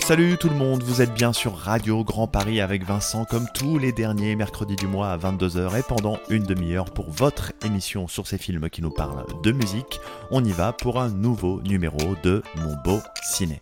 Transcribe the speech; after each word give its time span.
Salut 0.00 0.36
tout 0.38 0.48
le 0.48 0.54
monde, 0.54 0.82
vous 0.82 1.02
êtes 1.02 1.12
bien 1.12 1.32
sur 1.32 1.54
Radio 1.54 2.02
Grand 2.02 2.26
Paris 2.26 2.60
avec 2.60 2.84
Vincent 2.84 3.24
comme 3.24 3.46
tous 3.54 3.78
les 3.78 3.92
derniers 3.92 4.34
mercredis 4.34 4.76
du 4.76 4.86
mois 4.86 5.10
à 5.10 5.18
22h 5.18 5.78
et 5.78 5.82
pendant 5.82 6.18
une 6.30 6.44
demi-heure 6.44 6.86
pour 6.86 7.10
votre 7.10 7.52
émission 7.64 8.08
sur 8.08 8.26
ces 8.26 8.38
films 8.38 8.70
qui 8.70 8.80
nous 8.80 8.90
parlent 8.90 9.26
de 9.42 9.52
musique, 9.52 10.00
on 10.30 10.42
y 10.44 10.52
va 10.52 10.72
pour 10.72 11.00
un 11.00 11.10
nouveau 11.10 11.60
numéro 11.62 12.14
de 12.22 12.42
Mon 12.56 12.74
Beau 12.84 13.00
Ciné. 13.22 13.60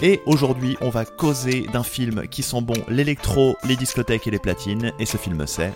Et 0.00 0.20
aujourd'hui, 0.26 0.76
on 0.80 0.90
va 0.90 1.04
causer 1.04 1.62
d'un 1.72 1.82
film 1.82 2.28
qui 2.28 2.42
sent 2.42 2.60
bon 2.62 2.74
l'électro, 2.88 3.56
les 3.64 3.76
discothèques 3.76 4.26
et 4.26 4.30
les 4.30 4.38
platines, 4.38 4.92
et 4.98 5.06
ce 5.06 5.16
film 5.16 5.46
c'est 5.46 5.72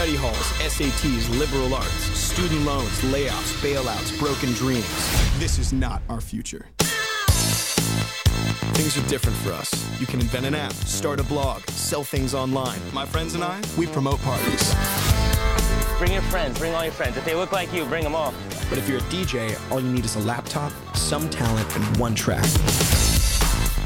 study 0.00 0.16
halls, 0.16 0.34
SATs, 0.62 1.28
liberal 1.38 1.74
arts, 1.74 1.92
student 2.16 2.64
loans, 2.64 2.88
layoffs, 3.12 3.52
bailouts, 3.60 4.18
broken 4.18 4.50
dreams. 4.54 4.88
This 5.38 5.58
is 5.58 5.74
not 5.74 6.00
our 6.08 6.22
future. 6.22 6.64
Things 8.72 8.96
are 8.96 9.06
different 9.10 9.36
for 9.36 9.52
us. 9.52 9.70
You 10.00 10.06
can 10.06 10.20
invent 10.20 10.46
an 10.46 10.54
app, 10.54 10.72
start 10.72 11.20
a 11.20 11.22
blog, 11.24 11.60
sell 11.68 12.02
things 12.02 12.32
online. 12.32 12.80
My 12.94 13.04
friends 13.04 13.34
and 13.34 13.44
I, 13.44 13.60
we 13.76 13.86
promote 13.88 14.22
parties. 14.22 14.74
Bring 15.98 16.12
your 16.12 16.22
friends, 16.22 16.58
bring 16.58 16.72
all 16.72 16.82
your 16.84 16.94
friends. 16.94 17.18
If 17.18 17.26
they 17.26 17.34
look 17.34 17.52
like 17.52 17.70
you, 17.74 17.84
bring 17.84 18.04
them 18.04 18.14
all. 18.14 18.32
But 18.70 18.78
if 18.78 18.88
you're 18.88 19.00
a 19.00 19.12
DJ, 19.12 19.54
all 19.70 19.82
you 19.82 19.92
need 19.92 20.06
is 20.06 20.16
a 20.16 20.20
laptop, 20.20 20.72
some 20.96 21.28
talent, 21.28 21.76
and 21.76 21.96
one 21.98 22.14
track. 22.14 22.46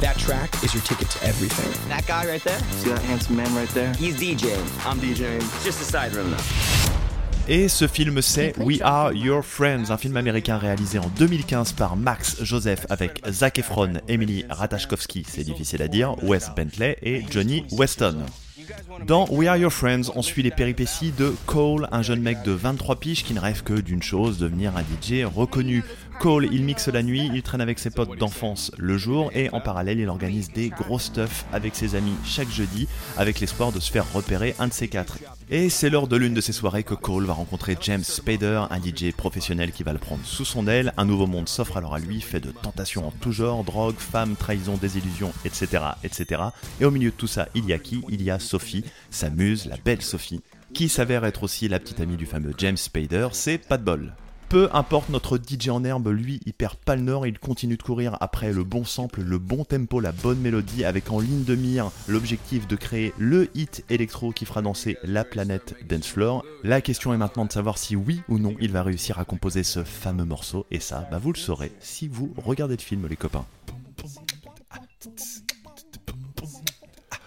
That 0.04 0.18
track 0.18 0.52
is 0.62 0.74
your 0.74 0.82
ticket 0.82 1.08
to 1.12 1.24
everything. 1.24 1.72
That 1.88 2.06
guy 2.06 2.26
right 2.26 2.44
there, 2.44 2.58
See 2.82 2.90
that 2.90 3.00
handsome 3.04 3.36
man 3.36 3.54
right 3.54 3.70
there? 3.70 3.90
he's 3.94 4.16
DJing. 4.16 4.60
I'm 4.84 5.00
DJing. 5.00 5.38
It's 5.38 5.64
just 5.64 5.80
a 5.80 5.84
side 5.84 6.14
room 6.14 6.30
though. 6.30 6.44
Et 7.48 7.68
ce 7.68 7.86
film 7.86 8.20
c'est 8.20 8.52
We 8.58 8.82
Are 8.82 9.14
Your 9.14 9.42
Friends, 9.42 9.90
un 9.90 9.96
film 9.96 10.18
américain 10.18 10.58
réalisé 10.58 10.98
en 10.98 11.08
2015 11.18 11.72
par 11.72 11.96
Max 11.96 12.36
Joseph 12.42 12.84
avec 12.90 13.22
Zac 13.30 13.58
Efron, 13.58 13.94
Emily 14.06 14.44
Ratajkowski, 14.50 15.24
c'est 15.26 15.44
difficile 15.44 15.80
à 15.80 15.88
dire, 15.88 16.22
Wes 16.22 16.50
Bentley 16.54 16.98
et 17.02 17.22
Johnny 17.30 17.64
Weston. 17.72 18.26
Dans 19.06 19.26
We 19.30 19.48
Are 19.48 19.56
Your 19.56 19.72
Friends, 19.72 20.10
on 20.14 20.22
suit 20.22 20.42
les 20.42 20.50
péripéties 20.50 21.12
de 21.12 21.34
Cole, 21.44 21.88
un 21.92 22.02
jeune 22.02 22.20
mec 22.20 22.42
de 22.44 22.52
23 22.52 22.96
piges 22.96 23.24
qui 23.24 23.34
ne 23.34 23.40
rêve 23.40 23.62
que 23.62 23.74
d'une 23.74 24.02
chose, 24.02 24.38
devenir 24.38 24.72
un 24.76 24.82
DJ 24.82 25.24
reconnu. 25.24 25.82
Cole, 26.18 26.48
il 26.52 26.64
mixe 26.64 26.88
la 26.88 27.02
nuit, 27.02 27.30
il 27.32 27.42
traîne 27.42 27.60
avec 27.60 27.78
ses 27.78 27.90
potes 27.90 28.16
d'enfance 28.18 28.70
le 28.78 28.96
jour 28.96 29.30
et 29.34 29.50
en 29.50 29.60
parallèle, 29.60 29.98
il 29.98 30.08
organise 30.08 30.50
des 30.52 30.70
gros 30.70 30.98
stuff 30.98 31.44
avec 31.52 31.74
ses 31.74 31.94
amis 31.94 32.14
chaque 32.24 32.50
jeudi 32.50 32.88
avec 33.16 33.40
l'espoir 33.40 33.72
de 33.72 33.80
se 33.80 33.90
faire 33.90 34.10
repérer 34.12 34.54
un 34.58 34.68
de 34.68 34.72
ces 34.72 34.88
quatre. 34.88 35.18
Et 35.50 35.68
c'est 35.68 35.90
lors 35.90 36.08
de 36.08 36.16
l'une 36.16 36.34
de 36.34 36.40
ces 36.40 36.52
soirées 36.52 36.84
que 36.84 36.94
Cole 36.94 37.26
va 37.26 37.34
rencontrer 37.34 37.76
James 37.82 38.02
Spader, 38.02 38.64
un 38.70 38.78
DJ 38.78 39.12
professionnel 39.12 39.72
qui 39.72 39.82
va 39.82 39.92
le 39.92 39.98
prendre 39.98 40.24
sous 40.24 40.44
son 40.44 40.66
aile. 40.66 40.92
Un 40.96 41.04
nouveau 41.04 41.26
monde 41.26 41.48
s'offre 41.48 41.76
alors 41.76 41.94
à 41.94 41.98
lui, 41.98 42.20
fait 42.20 42.40
de 42.40 42.50
tentations 42.50 43.08
en 43.08 43.10
tout 43.10 43.32
genre, 43.32 43.62
drogue, 43.62 43.96
femmes, 43.98 44.36
trahison, 44.36 44.76
désillusion, 44.76 45.32
etc., 45.44 45.82
etc. 46.02 46.42
Et 46.80 46.84
au 46.84 46.90
milieu 46.90 47.10
de 47.10 47.16
tout 47.16 47.26
ça, 47.26 47.48
il 47.54 47.66
y 47.66 47.72
a 47.72 47.78
qui? 47.78 48.02
Il 48.08 48.22
y 48.22 48.30
a 48.30 48.38
Sophie, 48.38 48.84
sa 49.10 49.30
muse, 49.30 49.66
la 49.66 49.76
belle 49.76 50.02
Sophie, 50.02 50.40
qui 50.72 50.88
s'avère 50.88 51.24
être 51.24 51.42
aussi 51.42 51.68
la 51.68 51.78
petite 51.78 52.00
amie 52.00 52.16
du 52.16 52.26
fameux 52.26 52.54
James 52.58 52.76
Spader. 52.76 53.28
C'est 53.32 53.58
pas 53.58 53.76
de 53.76 53.84
bol. 53.84 54.14
Peu 54.48 54.68
importe 54.72 55.08
notre 55.08 55.38
DJ 55.38 55.68
en 55.68 55.84
herbe, 55.84 56.08
lui, 56.08 56.40
il 56.46 56.52
perd 56.52 56.76
pas 56.76 56.96
le 56.96 57.02
nord 57.02 57.26
il 57.26 57.38
continue 57.38 57.76
de 57.76 57.82
courir 57.82 58.16
après 58.20 58.52
le 58.52 58.64
bon 58.64 58.84
sample, 58.84 59.22
le 59.22 59.38
bon 59.38 59.64
tempo, 59.64 60.00
la 60.00 60.12
bonne 60.12 60.38
mélodie, 60.38 60.84
avec 60.84 61.10
en 61.10 61.20
ligne 61.20 61.44
de 61.44 61.54
mire 61.54 61.90
l'objectif 62.06 62.66
de 62.68 62.76
créer 62.76 63.12
le 63.18 63.50
hit 63.56 63.84
électro 63.90 64.32
qui 64.32 64.44
fera 64.44 64.62
danser 64.62 64.96
la 65.02 65.24
planète 65.24 65.74
dance 65.88 66.06
floor. 66.06 66.44
La 66.62 66.80
question 66.80 67.12
est 67.14 67.18
maintenant 67.18 67.46
de 67.46 67.52
savoir 67.52 67.78
si 67.78 67.96
oui 67.96 68.22
ou 68.28 68.38
non 68.38 68.54
il 68.60 68.72
va 68.72 68.82
réussir 68.82 69.18
à 69.18 69.24
composer 69.24 69.64
ce 69.64 69.82
fameux 69.84 70.24
morceau, 70.24 70.66
et 70.70 70.80
ça, 70.80 71.08
bah 71.10 71.18
vous 71.18 71.32
le 71.32 71.38
saurez 71.38 71.72
si 71.80 72.08
vous 72.08 72.32
regardez 72.36 72.76
le 72.76 72.82
film, 72.82 73.06
les 73.08 73.16
copains. 73.16 73.46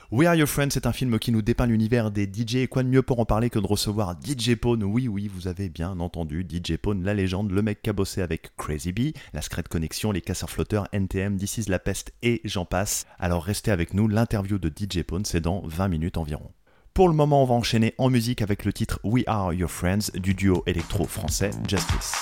We 0.10 0.26
Are 0.26 0.36
Your 0.36 0.48
Friends, 0.48 0.70
c'est 0.72 0.86
un 0.86 0.94
film 0.94 1.20
qui 1.20 1.34
nous 1.34 1.42
dépeint 1.42 1.66
l'univers 1.66 2.12
des 2.12 2.24
DJ 2.24 2.56
et 2.56 2.68
quoi 2.70 2.82
de 2.84 2.88
mieux 2.88 3.02
pour 3.02 3.20
en 3.20 3.26
parler 3.26 3.50
que 3.50 3.60
de 3.60 3.68
recevoir 3.68 4.16
DJ 4.24 4.56
Pone? 4.56 4.86
Oui, 4.86 5.10
oui, 5.10 5.28
vous 5.28 5.50
avez 5.50 5.68
bien 5.68 6.00
entendu 6.00 6.48
DJ 6.50 6.78
Pone, 6.78 7.04
la 7.04 7.14
légende, 7.14 7.52
le 7.52 7.62
mec 7.62 7.82
qui 7.82 7.90
a 7.90 7.94
bossé 7.94 8.22
avec 8.22 8.56
Crazy 8.56 8.94
Bee, 8.94 9.14
la 9.34 9.42
Secret 9.42 9.64
Connection, 9.70 10.14
les 10.14 10.22
casseurs 10.22 10.50
flotteurs, 10.50 10.88
NTM, 10.94 11.36
This 11.36 11.58
is 11.58 11.66
la 11.68 11.80
peste 11.80 12.14
et 12.24 12.40
j'en 12.46 12.64
passe. 12.64 13.06
Alors 13.20 13.44
restez 13.44 13.70
avec 13.70 13.94
nous, 13.94 14.08
l'interview 14.08 14.60
de 14.60 14.70
DJ 14.70 15.04
Pone, 15.04 15.26
c'est 15.26 15.42
dans 15.42 15.62
20 15.66 15.90
minutes 15.90 16.18
environ. 16.18 16.52
Pour 16.94 17.10
le 17.10 17.14
moment, 17.14 17.44
on 17.44 17.46
va 17.46 17.56
enchaîner 17.56 17.94
en 17.98 18.10
musique 18.10 18.42
avec 18.42 18.64
le 18.64 18.72
titre 18.72 19.02
We 19.04 19.26
Are 19.28 19.54
Your 19.54 19.70
Friends 19.70 20.12
du 20.14 20.34
duo 20.34 20.64
électro 20.68 21.04
français 21.04 21.52
Justice. 21.68 22.14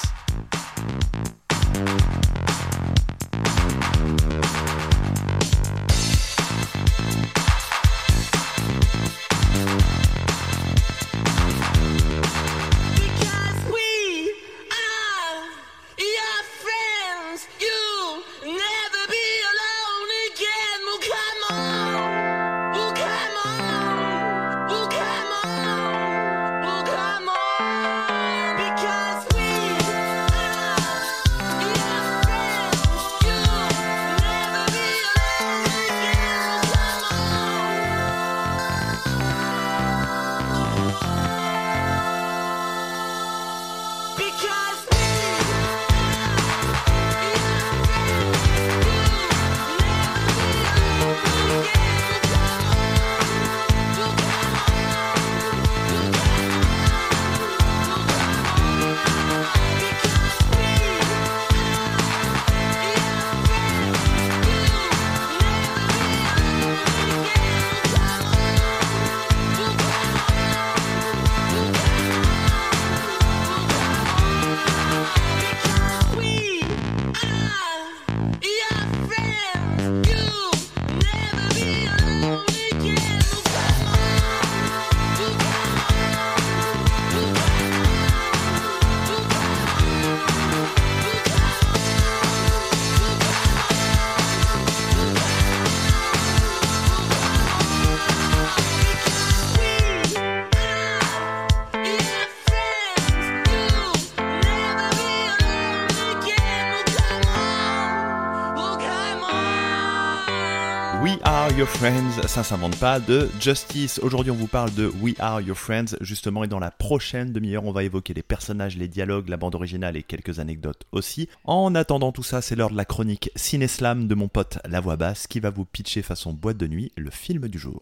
Friends, 111.77 112.25
ça 112.25 112.41
s'invente 112.41 112.77
pas, 112.77 113.01
de 113.01 113.29
Justice. 113.41 113.99
Aujourd'hui, 114.01 114.31
on 114.31 114.35
vous 114.35 114.47
parle 114.47 114.73
de 114.75 114.87
We 115.01 115.13
Are 115.19 115.41
Your 115.41 115.57
Friends, 115.57 115.97
justement, 115.99 116.45
et 116.45 116.47
dans 116.47 116.59
la 116.59 116.71
prochaine 116.71 117.33
demi-heure, 117.33 117.65
on 117.65 117.73
va 117.73 117.83
évoquer 117.83 118.13
les 118.13 118.23
personnages, 118.23 118.77
les 118.77 118.87
dialogues, 118.87 119.27
la 119.27 119.35
bande 119.35 119.55
originale 119.55 119.97
et 119.97 120.03
quelques 120.03 120.39
anecdotes 120.39 120.85
aussi. 120.93 121.27
En 121.43 121.75
attendant 121.75 122.13
tout 122.13 122.23
ça, 122.23 122.41
c'est 122.41 122.55
l'heure 122.55 122.69
de 122.69 122.77
la 122.77 122.85
chronique 122.85 123.29
Ciné-Slam 123.35 124.07
de 124.07 124.15
mon 124.15 124.29
pote 124.29 124.59
La 124.63 124.79
Voix 124.79 124.95
Basse 124.95 125.27
qui 125.27 125.41
va 125.41 125.49
vous 125.49 125.65
pitcher 125.65 126.01
façon 126.01 126.31
boîte 126.31 126.57
de 126.57 126.67
nuit 126.67 126.93
le 126.95 127.11
film 127.11 127.49
du 127.49 127.59
jour. 127.59 127.81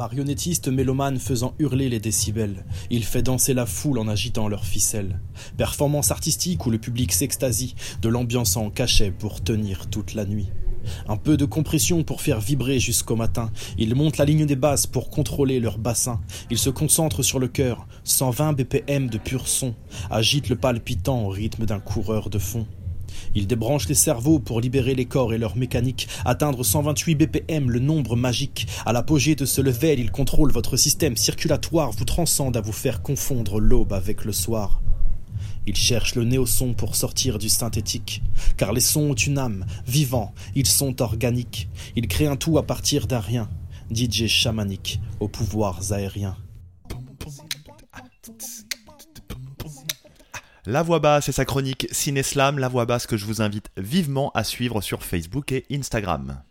Marionnettiste 0.00 0.68
mélomane 0.68 1.18
faisant 1.18 1.52
hurler 1.58 1.90
les 1.90 2.00
décibels, 2.00 2.64
il 2.88 3.04
fait 3.04 3.20
danser 3.20 3.52
la 3.52 3.66
foule 3.66 3.98
en 3.98 4.08
agitant 4.08 4.48
leurs 4.48 4.64
ficelles. 4.64 5.20
Performance 5.58 6.10
artistique 6.10 6.64
où 6.64 6.70
le 6.70 6.78
public 6.78 7.12
s'extasie, 7.12 7.74
de 8.00 8.08
l'ambiance 8.08 8.56
en 8.56 8.70
cachet 8.70 9.10
pour 9.10 9.42
tenir 9.42 9.90
toute 9.90 10.14
la 10.14 10.24
nuit. 10.24 10.48
Un 11.06 11.18
peu 11.18 11.36
de 11.36 11.44
compression 11.44 12.02
pour 12.02 12.22
faire 12.22 12.40
vibrer 12.40 12.80
jusqu'au 12.80 13.14
matin. 13.14 13.50
Ils 13.76 13.94
montent 13.94 14.16
la 14.16 14.24
ligne 14.24 14.46
des 14.46 14.56
basses 14.56 14.86
pour 14.86 15.10
contrôler 15.10 15.60
leur 15.60 15.76
bassin. 15.76 16.22
Ils 16.50 16.56
se 16.56 16.70
concentrent 16.70 17.22
sur 17.22 17.38
le 17.38 17.48
cœur. 17.48 17.86
120 18.04 18.54
BPM 18.54 19.10
de 19.10 19.18
pur 19.18 19.48
son. 19.48 19.74
Agitent 20.10 20.48
le 20.48 20.56
palpitant 20.56 21.26
au 21.26 21.28
rythme 21.28 21.66
d'un 21.66 21.78
coureur 21.78 22.30
de 22.30 22.38
fond. 22.38 22.66
Ils 23.34 23.46
débranchent 23.46 23.88
les 23.88 23.94
cerveaux 23.94 24.38
pour 24.38 24.60
libérer 24.60 24.94
les 24.94 25.04
corps 25.04 25.32
et 25.32 25.38
leur 25.38 25.56
mécanique, 25.56 26.08
atteindre 26.24 26.64
128 26.64 27.14
BPM, 27.14 27.70
le 27.70 27.80
nombre 27.80 28.16
magique. 28.16 28.66
À 28.86 28.92
l'apogée 28.92 29.34
de 29.34 29.44
ce 29.44 29.60
level, 29.60 30.00
ils 30.00 30.10
contrôlent 30.10 30.52
votre 30.52 30.76
système 30.76 31.16
circulatoire, 31.16 31.90
vous 31.92 32.04
transcendent 32.04 32.56
à 32.56 32.60
vous 32.60 32.72
faire 32.72 33.02
confondre 33.02 33.60
l'aube 33.60 33.92
avec 33.92 34.24
le 34.24 34.32
soir. 34.32 34.80
Ils 35.66 35.76
cherchent 35.76 36.14
le 36.14 36.24
néo-son 36.24 36.74
pour 36.74 36.96
sortir 36.96 37.38
du 37.38 37.48
synthétique, 37.48 38.22
car 38.56 38.72
les 38.72 38.80
sons 38.80 39.10
ont 39.10 39.14
une 39.14 39.38
âme, 39.38 39.66
vivants, 39.86 40.34
ils 40.54 40.66
sont 40.66 41.02
organiques. 41.02 41.68
Ils 41.96 42.08
créent 42.08 42.26
un 42.26 42.36
tout 42.36 42.58
à 42.58 42.66
partir 42.66 43.06
d'un 43.06 43.20
rien. 43.20 43.48
DJ 43.94 44.26
chamanique 44.26 45.00
aux 45.18 45.28
pouvoirs 45.28 45.92
aériens. 45.92 46.36
La 50.70 50.84
voix 50.84 51.00
basse 51.00 51.28
et 51.28 51.32
sa 51.32 51.44
chronique 51.44 51.88
Cineslam, 51.90 52.60
la 52.60 52.68
voix 52.68 52.84
basse 52.84 53.08
que 53.08 53.16
je 53.16 53.26
vous 53.26 53.42
invite 53.42 53.70
vivement 53.76 54.30
à 54.36 54.44
suivre 54.44 54.80
sur 54.80 55.02
Facebook 55.02 55.50
et 55.50 55.66
Instagram. 55.72 56.44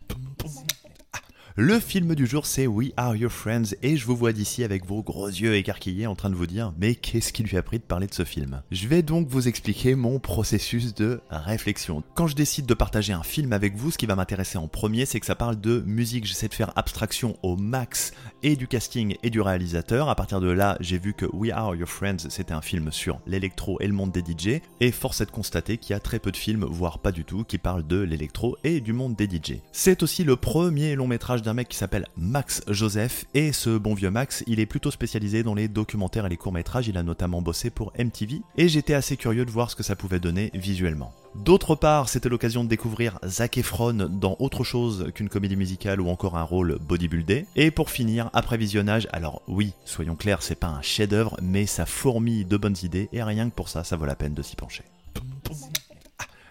Le 1.56 1.80
film 1.80 2.14
du 2.16 2.28
jour 2.28 2.46
c'est 2.46 2.68
We 2.68 2.92
Are 2.96 3.16
Your 3.16 3.32
Friends 3.32 3.76
et 3.82 3.98
je 3.98 4.06
vous 4.06 4.16
vois 4.16 4.34
d'ici 4.34 4.64
avec 4.64 4.86
vos 4.86 5.02
gros 5.02 5.28
yeux 5.28 5.56
écarquillés 5.56 6.06
en 6.06 6.16
train 6.16 6.30
de 6.30 6.36
vous 6.36 6.46
dire 6.46 6.74
mais 6.78 6.96
qu'est-ce 6.96 7.34
qui 7.34 7.44
lui 7.44 7.58
a 7.58 7.64
pris 7.64 7.80
de 7.80 7.84
parler 7.84 8.08
de 8.08 8.14
ce 8.14 8.24
film? 8.24 8.62
Je 8.72 8.88
vais 8.88 9.02
donc 9.02 9.28
vous 9.28 9.48
expliquer 9.48 9.96
mon 9.96 10.20
processus 10.20 10.94
de 10.94 11.22
réflexion. 11.30 12.04
Quand 12.14 12.28
je 12.28 12.36
décide 12.36 12.66
de 12.66 12.74
partager 12.74 13.14
un 13.14 13.24
film 13.24 13.52
avec 13.52 13.76
vous, 13.76 13.92
ce 13.92 13.98
qui 13.98 14.06
va 14.06 14.16
m'intéresser 14.16 14.58
en 14.58 14.68
premier 14.68 15.06
c'est 15.06 15.20
que 15.20 15.26
ça 15.26 15.36
parle 15.36 15.60
de 15.60 15.84
musique, 15.86 16.26
j'essaie 16.26 16.48
de 16.48 16.54
faire 16.54 16.72
abstraction 16.78 17.36
au 17.42 17.58
max 17.58 18.14
et 18.44 18.56
du 18.56 18.68
casting 18.68 19.16
et 19.24 19.30
du 19.30 19.42
réalisateur. 19.42 20.08
À 20.08 20.16
partir 20.16 20.40
de 20.40 20.50
là 20.50 20.78
j'ai 20.80 21.00
vu 21.00 21.14
que 21.14 21.26
We 21.34 21.52
Are 21.52 21.76
Your 21.76 21.90
Friends 21.90 22.30
c'était 22.30 22.54
un 22.54 22.62
film 22.62 22.92
sur 22.92 23.20
l'électro 23.26 23.82
et 23.82 23.88
le 23.88 23.94
monde 23.94 24.12
des 24.12 24.22
DJ 24.22 24.62
et 24.80 24.92
force 24.92 25.22
est 25.22 25.26
de 25.26 25.32
constater 25.32 25.78
qu'il 25.78 25.94
y 25.94 25.96
a 25.96 26.00
très 26.00 26.20
peu 26.20 26.32
de 26.32 26.38
films, 26.38 26.66
voire 26.70 27.00
pas 27.00 27.12
du 27.12 27.26
tout, 27.26 27.44
qui 27.44 27.58
parlent 27.58 27.88
de 27.88 28.00
l'électro 28.00 28.56
et 28.64 28.82
du 28.82 28.94
monde 28.94 29.16
des 29.16 29.26
DJ. 29.26 29.56
C'est 29.72 30.04
aussi 30.04 30.24
le 30.24 30.36
premier 30.36 30.96
long 30.96 31.08
métrage 31.08 31.42
d'un 31.50 31.56
mec 31.56 31.68
qui 31.68 31.78
s'appelle 31.78 32.06
Max 32.16 32.62
Joseph 32.68 33.26
et 33.34 33.54
ce 33.54 33.76
bon 33.76 33.96
vieux 33.96 34.12
Max, 34.12 34.44
il 34.46 34.60
est 34.60 34.68
plutôt 34.68 34.92
spécialisé 34.92 35.42
dans 35.42 35.56
les 35.56 35.68
documentaires 35.68 36.28
et 36.28 36.30
les 36.30 36.38
courts-métrages, 36.38 36.88
il 36.88 36.96
a 36.96 37.02
notamment 37.02 37.42
bossé 37.42 37.72
pour 37.72 37.92
MTV 37.98 38.44
et 38.56 38.70
j'étais 38.70 38.94
assez 38.94 39.18
curieux 39.18 39.46
de 39.46 39.50
voir 39.50 39.72
ce 39.72 39.76
que 39.76 39.82
ça 39.82 39.96
pouvait 39.96 40.20
donner 40.20 40.52
visuellement. 40.54 41.12
D'autre 41.34 41.74
part, 41.74 42.08
c'était 42.08 42.30
l'occasion 42.30 42.64
de 42.64 42.70
découvrir 42.70 43.18
Zac 43.26 43.58
Efron 43.58 43.94
dans 43.94 44.36
autre 44.38 44.64
chose 44.64 45.12
qu'une 45.16 45.28
comédie 45.28 45.56
musicale 45.56 46.02
ou 46.02 46.10
encore 46.10 46.38
un 46.38 46.44
rôle 46.44 46.78
bodybuildé. 46.88 47.48
Et 47.56 47.72
pour 47.72 47.90
finir, 47.90 48.30
après 48.34 48.58
visionnage, 48.58 49.08
alors 49.12 49.42
oui, 49.48 49.74
soyons 49.86 50.16
clairs, 50.16 50.44
c'est 50.44 50.54
pas 50.54 50.68
un 50.68 50.84
chef-d'œuvre, 50.84 51.36
mais 51.42 51.66
ça 51.66 51.88
fourmille 51.88 52.46
de 52.46 52.58
bonnes 52.58 52.78
idées 52.84 53.10
et 53.12 53.24
rien 53.24 53.50
que 53.50 53.56
pour 53.56 53.70
ça, 53.70 53.84
ça 53.84 53.96
vaut 53.96 54.06
la 54.06 54.16
peine 54.16 54.36
de 54.36 54.44
s'y 54.44 54.56
pencher. 54.56 54.84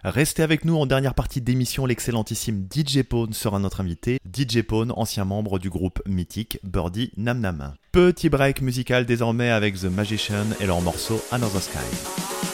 Restez 0.09 0.43
avec 0.43 0.65
nous 0.65 0.75
en 0.75 0.87
dernière 0.87 1.13
partie 1.13 1.43
d'émission, 1.43 1.85
l'excellentissime 1.85 2.67
DJ 2.75 3.03
Pone 3.03 3.35
sera 3.35 3.59
notre 3.59 3.83
invité. 3.83 4.19
DJ 4.25 4.63
Pone, 4.63 4.91
ancien 4.97 5.27
membre 5.27 5.59
du 5.59 5.69
groupe 5.69 6.01
mythique 6.07 6.59
Birdie 6.63 7.13
Nam 7.19 7.41
Nam. 7.41 7.75
Petit 7.93 8.31
break 8.31 8.63
musical 8.63 9.05
désormais 9.05 9.51
avec 9.51 9.79
The 9.79 9.85
Magician 9.85 10.47
et 10.61 10.67
leur 10.67 10.81
morceau 10.81 11.21
Another 11.31 11.61
Sky. 11.61 12.48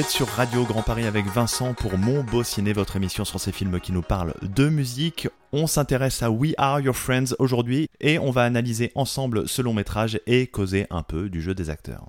Êtes 0.00 0.08
sur 0.08 0.28
Radio 0.28 0.64
Grand 0.64 0.80
Paris 0.80 1.04
avec 1.04 1.26
Vincent 1.26 1.74
pour 1.74 1.98
Mon 1.98 2.24
Beau 2.24 2.42
votre 2.74 2.96
émission 2.96 3.26
sur 3.26 3.38
ces 3.38 3.52
films 3.52 3.80
qui 3.80 3.92
nous 3.92 4.00
parlent 4.00 4.32
de 4.40 4.70
musique. 4.70 5.28
On 5.52 5.66
s'intéresse 5.66 6.22
à 6.22 6.30
We 6.30 6.54
Are 6.56 6.80
Your 6.80 6.96
Friends 6.96 7.34
aujourd'hui 7.38 7.90
et 8.00 8.18
on 8.18 8.30
va 8.30 8.44
analyser 8.44 8.92
ensemble 8.94 9.46
ce 9.46 9.60
long 9.60 9.74
métrage 9.74 10.18
et 10.26 10.46
causer 10.46 10.86
un 10.88 11.02
peu 11.02 11.28
du 11.28 11.42
jeu 11.42 11.54
des 11.54 11.68
acteurs. 11.68 12.06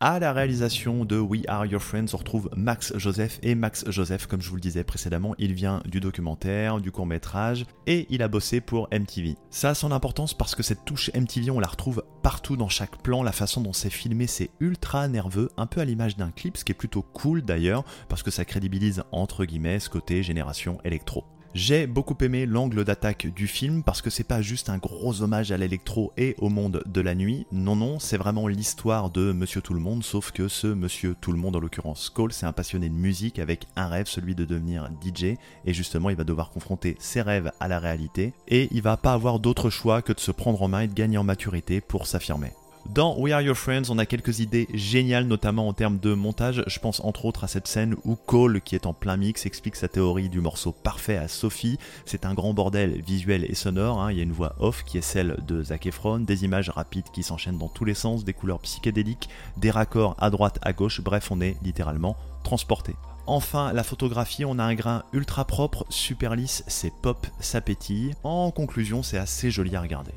À 0.00 0.20
la 0.20 0.32
réalisation 0.32 1.04
de 1.04 1.18
We 1.18 1.42
Are 1.48 1.66
Your 1.66 1.82
Friends, 1.82 2.14
on 2.14 2.18
retrouve 2.18 2.48
Max 2.54 2.96
Joseph. 2.96 3.40
Et 3.42 3.56
Max 3.56 3.84
Joseph, 3.90 4.28
comme 4.28 4.40
je 4.40 4.48
vous 4.48 4.54
le 4.54 4.60
disais 4.60 4.84
précédemment, 4.84 5.34
il 5.38 5.54
vient 5.54 5.82
du 5.86 5.98
documentaire, 5.98 6.80
du 6.80 6.92
court-métrage, 6.92 7.66
et 7.88 8.06
il 8.08 8.22
a 8.22 8.28
bossé 8.28 8.60
pour 8.60 8.88
MTV. 8.92 9.34
Ça 9.50 9.70
a 9.70 9.74
son 9.74 9.90
importance 9.90 10.34
parce 10.34 10.54
que 10.54 10.62
cette 10.62 10.84
touche 10.84 11.10
MTV, 11.16 11.50
on 11.50 11.58
la 11.58 11.66
retrouve 11.66 12.04
partout 12.22 12.56
dans 12.56 12.68
chaque 12.68 13.02
plan. 13.02 13.24
La 13.24 13.32
façon 13.32 13.60
dont 13.60 13.72
c'est 13.72 13.90
filmé, 13.90 14.28
c'est 14.28 14.50
ultra 14.60 15.08
nerveux, 15.08 15.50
un 15.56 15.66
peu 15.66 15.80
à 15.80 15.84
l'image 15.84 16.16
d'un 16.16 16.30
clip, 16.30 16.56
ce 16.56 16.64
qui 16.64 16.70
est 16.70 16.76
plutôt 16.76 17.02
cool 17.02 17.42
d'ailleurs, 17.42 17.82
parce 18.08 18.22
que 18.22 18.30
ça 18.30 18.44
crédibilise 18.44 19.02
entre 19.10 19.44
guillemets 19.46 19.80
ce 19.80 19.90
côté 19.90 20.22
génération 20.22 20.78
électro. 20.84 21.24
J'ai 21.58 21.88
beaucoup 21.88 22.16
aimé 22.20 22.46
l'angle 22.46 22.84
d'attaque 22.84 23.26
du 23.34 23.48
film 23.48 23.82
parce 23.82 24.00
que 24.00 24.10
c'est 24.10 24.22
pas 24.22 24.40
juste 24.40 24.68
un 24.68 24.78
gros 24.78 25.22
hommage 25.22 25.50
à 25.50 25.56
l'électro 25.56 26.12
et 26.16 26.36
au 26.38 26.50
monde 26.50 26.84
de 26.86 27.00
la 27.00 27.16
nuit. 27.16 27.48
Non, 27.50 27.74
non, 27.74 27.98
c'est 27.98 28.16
vraiment 28.16 28.46
l'histoire 28.46 29.10
de 29.10 29.32
Monsieur 29.32 29.60
Tout 29.60 29.74
le 29.74 29.80
Monde, 29.80 30.04
sauf 30.04 30.30
que 30.30 30.46
ce 30.46 30.68
Monsieur 30.68 31.16
Tout 31.20 31.32
le 31.32 31.38
Monde, 31.38 31.56
en 31.56 31.58
l'occurrence 31.58 32.10
Cole, 32.10 32.32
c'est 32.32 32.46
un 32.46 32.52
passionné 32.52 32.88
de 32.88 32.94
musique 32.94 33.40
avec 33.40 33.66
un 33.74 33.88
rêve, 33.88 34.06
celui 34.06 34.36
de 34.36 34.44
devenir 34.44 34.88
DJ. 35.02 35.34
Et 35.64 35.74
justement, 35.74 36.10
il 36.10 36.16
va 36.16 36.22
devoir 36.22 36.50
confronter 36.50 36.94
ses 37.00 37.22
rêves 37.22 37.50
à 37.58 37.66
la 37.66 37.80
réalité. 37.80 38.34
Et 38.46 38.68
il 38.70 38.82
va 38.82 38.96
pas 38.96 39.12
avoir 39.12 39.40
d'autre 39.40 39.68
choix 39.68 40.00
que 40.00 40.12
de 40.12 40.20
se 40.20 40.30
prendre 40.30 40.62
en 40.62 40.68
main 40.68 40.82
et 40.82 40.88
de 40.88 40.94
gagner 40.94 41.18
en 41.18 41.24
maturité 41.24 41.80
pour 41.80 42.06
s'affirmer. 42.06 42.52
Dans 42.94 43.16
We 43.18 43.32
Are 43.32 43.42
Your 43.42 43.56
Friends, 43.56 43.90
on 43.90 43.98
a 43.98 44.06
quelques 44.06 44.40
idées 44.40 44.66
géniales, 44.72 45.26
notamment 45.26 45.68
en 45.68 45.72
termes 45.72 45.98
de 45.98 46.14
montage. 46.14 46.64
Je 46.66 46.78
pense 46.80 47.00
entre 47.00 47.26
autres 47.26 47.44
à 47.44 47.46
cette 47.46 47.68
scène 47.68 47.94
où 48.04 48.16
Cole, 48.16 48.60
qui 48.62 48.74
est 48.74 48.86
en 48.86 48.94
plein 48.94 49.16
mix, 49.16 49.44
explique 49.44 49.76
sa 49.76 49.88
théorie 49.88 50.30
du 50.30 50.40
morceau 50.40 50.72
parfait 50.72 51.18
à 51.18 51.28
Sophie. 51.28 51.78
C'est 52.06 52.24
un 52.24 52.32
grand 52.34 52.54
bordel 52.54 53.00
visuel 53.02 53.44
et 53.44 53.54
sonore. 53.54 54.00
hein. 54.00 54.10
Il 54.10 54.16
y 54.16 54.20
a 54.20 54.24
une 54.24 54.32
voix 54.32 54.56
off 54.58 54.84
qui 54.84 54.96
est 54.98 55.02
celle 55.02 55.36
de 55.46 55.62
Zac 55.62 55.86
Efron, 55.86 56.20
des 56.20 56.44
images 56.44 56.70
rapides 56.70 57.10
qui 57.12 57.22
s'enchaînent 57.22 57.58
dans 57.58 57.68
tous 57.68 57.84
les 57.84 57.94
sens, 57.94 58.24
des 58.24 58.32
couleurs 58.32 58.60
psychédéliques, 58.60 59.28
des 59.58 59.70
raccords 59.70 60.16
à 60.18 60.30
droite, 60.30 60.58
à 60.62 60.72
gauche. 60.72 61.00
Bref, 61.02 61.30
on 61.30 61.40
est 61.42 61.56
littéralement 61.62 62.16
transporté. 62.42 62.94
Enfin, 63.26 63.74
la 63.74 63.84
photographie, 63.84 64.46
on 64.46 64.58
a 64.58 64.64
un 64.64 64.74
grain 64.74 65.02
ultra 65.12 65.44
propre, 65.44 65.84
super 65.90 66.34
lisse, 66.34 66.64
c'est 66.66 66.92
pop, 67.02 67.26
ça 67.38 67.60
pétille. 67.60 68.14
En 68.24 68.50
conclusion, 68.50 69.02
c'est 69.02 69.18
assez 69.18 69.50
joli 69.50 69.76
à 69.76 69.82
regarder. 69.82 70.12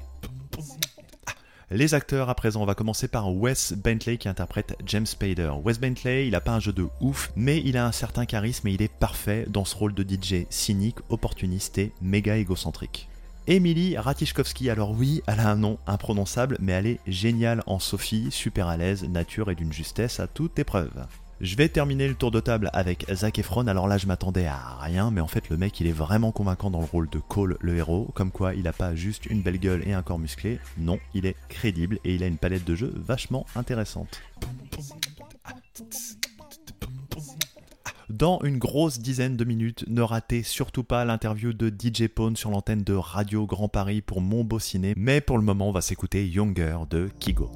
Les 1.74 1.94
acteurs, 1.94 2.30
à 2.30 2.36
présent, 2.36 2.62
on 2.62 2.66
va 2.66 2.76
commencer 2.76 3.08
par 3.08 3.34
Wes 3.34 3.72
Bentley 3.72 4.18
qui 4.18 4.28
interprète 4.28 4.76
James 4.86 5.06
Spader. 5.06 5.54
Wes 5.64 5.80
Bentley, 5.80 6.28
il 6.28 6.36
a 6.36 6.42
pas 6.42 6.52
un 6.52 6.60
jeu 6.60 6.74
de 6.74 6.86
ouf, 7.00 7.32
mais 7.38 7.62
il 7.64 7.78
a 7.78 7.86
un 7.86 7.94
certain 7.94 8.26
charisme 8.26 8.68
et 8.68 8.74
il 8.74 8.82
est 8.82 8.92
parfait 8.92 9.46
dans 9.48 9.64
ce 9.64 9.78
rôle 9.78 9.94
de 9.94 10.04
DJ 10.04 10.48
cynique, 10.50 10.98
opportuniste 11.08 11.78
et 11.78 11.94
méga 12.02 12.36
égocentrique. 12.36 13.08
Emily 13.48 13.98
Ratajkowski, 13.98 14.70
alors 14.70 14.92
oui, 14.92 15.24
elle 15.28 15.40
a 15.40 15.50
un 15.50 15.56
nom 15.56 15.78
imprononçable, 15.88 16.58
mais 16.60 16.74
elle 16.74 16.88
est 16.88 17.00
géniale 17.08 17.64
en 17.68 17.80
Sophie, 17.80 18.28
super 18.32 18.68
à 18.68 18.76
l'aise, 18.76 19.06
nature 19.08 19.50
et 19.50 19.56
d'une 19.56 19.72
justesse 19.72 20.20
à 20.20 20.28
toute 20.28 20.60
épreuve. 20.60 20.92
Je 21.42 21.56
vais 21.56 21.70
terminer 21.70 22.08
le 22.08 22.14
tour 22.14 22.30
de 22.30 22.40
table 22.40 22.70
avec 22.72 23.08
Zac 23.12 23.40
Efron. 23.40 23.66
Alors 23.66 23.88
là, 23.88 23.98
je 23.98 24.06
m'attendais 24.06 24.46
à 24.46 24.78
rien, 24.80 25.10
mais 25.10 25.22
en 25.22 25.28
fait, 25.28 25.50
le 25.50 25.58
mec, 25.58 25.80
il 25.80 25.88
est 25.88 25.92
vraiment 25.92 26.32
convaincant 26.32 26.70
dans 26.70 26.82
le 26.82 26.86
rôle 26.86 27.10
de 27.10 27.18
Cole, 27.18 27.58
le 27.62 27.78
héros. 27.78 28.12
Comme 28.14 28.30
quoi, 28.30 28.54
il 28.54 28.68
a 28.68 28.74
pas 28.74 28.94
juste 28.94 29.26
une 29.26 29.42
belle 29.42 29.58
gueule 29.58 29.82
et 29.88 29.94
un 29.94 30.04
corps 30.04 30.20
musclé. 30.20 30.60
Non, 30.78 31.00
il 31.16 31.26
est 31.26 31.36
crédible 31.50 31.98
et 32.04 32.14
il 32.14 32.22
a 32.22 32.28
une 32.28 32.38
palette 32.38 32.64
de 32.64 32.76
jeux 32.76 32.94
vachement 32.96 33.48
intéressante. 33.56 34.22
Dans 38.12 38.40
une 38.44 38.60
grosse 38.60 39.00
dizaine 39.00 39.36
de 39.36 39.44
minutes, 39.44 39.84
ne 39.88 40.04
ratez 40.04 40.44
surtout 40.44 40.84
pas 40.84 41.06
l'interview 41.06 41.54
de 41.54 41.70
DJ 41.70 42.08
Pone 42.08 42.36
sur 42.36 42.52
l'antenne 42.52 42.84
de 42.84 42.94
Radio 42.94 43.48
Grand 43.48 43.68
Paris 43.68 44.02
pour 44.02 44.22
Mon 44.22 44.44
Beau 44.44 44.60
Ciné, 44.60 44.94
mais 44.96 45.22
pour 45.22 45.40
le 45.40 45.44
moment, 45.44 45.70
on 45.70 45.72
va 45.72 45.82
s'écouter 45.82 46.28
Younger 46.28 46.78
de 46.88 47.10
Kigo. 47.20 47.50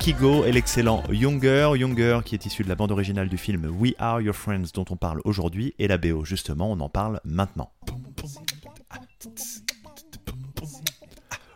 Kigo 0.00 0.46
et 0.46 0.52
l'excellent 0.52 1.02
Younger, 1.10 1.72
Younger 1.76 2.20
qui 2.24 2.34
est 2.34 2.46
issu 2.46 2.62
de 2.62 2.70
la 2.70 2.74
bande 2.74 2.90
originale 2.90 3.28
du 3.28 3.36
film 3.36 3.70
We 3.78 3.92
Are 3.98 4.22
Your 4.22 4.34
Friends 4.34 4.72
dont 4.72 4.86
on 4.88 4.96
parle 4.96 5.20
aujourd'hui 5.24 5.74
et 5.78 5.88
la 5.88 5.98
BO 5.98 6.24
justement, 6.24 6.72
on 6.72 6.80
en 6.80 6.88
parle 6.88 7.20
maintenant. 7.22 7.70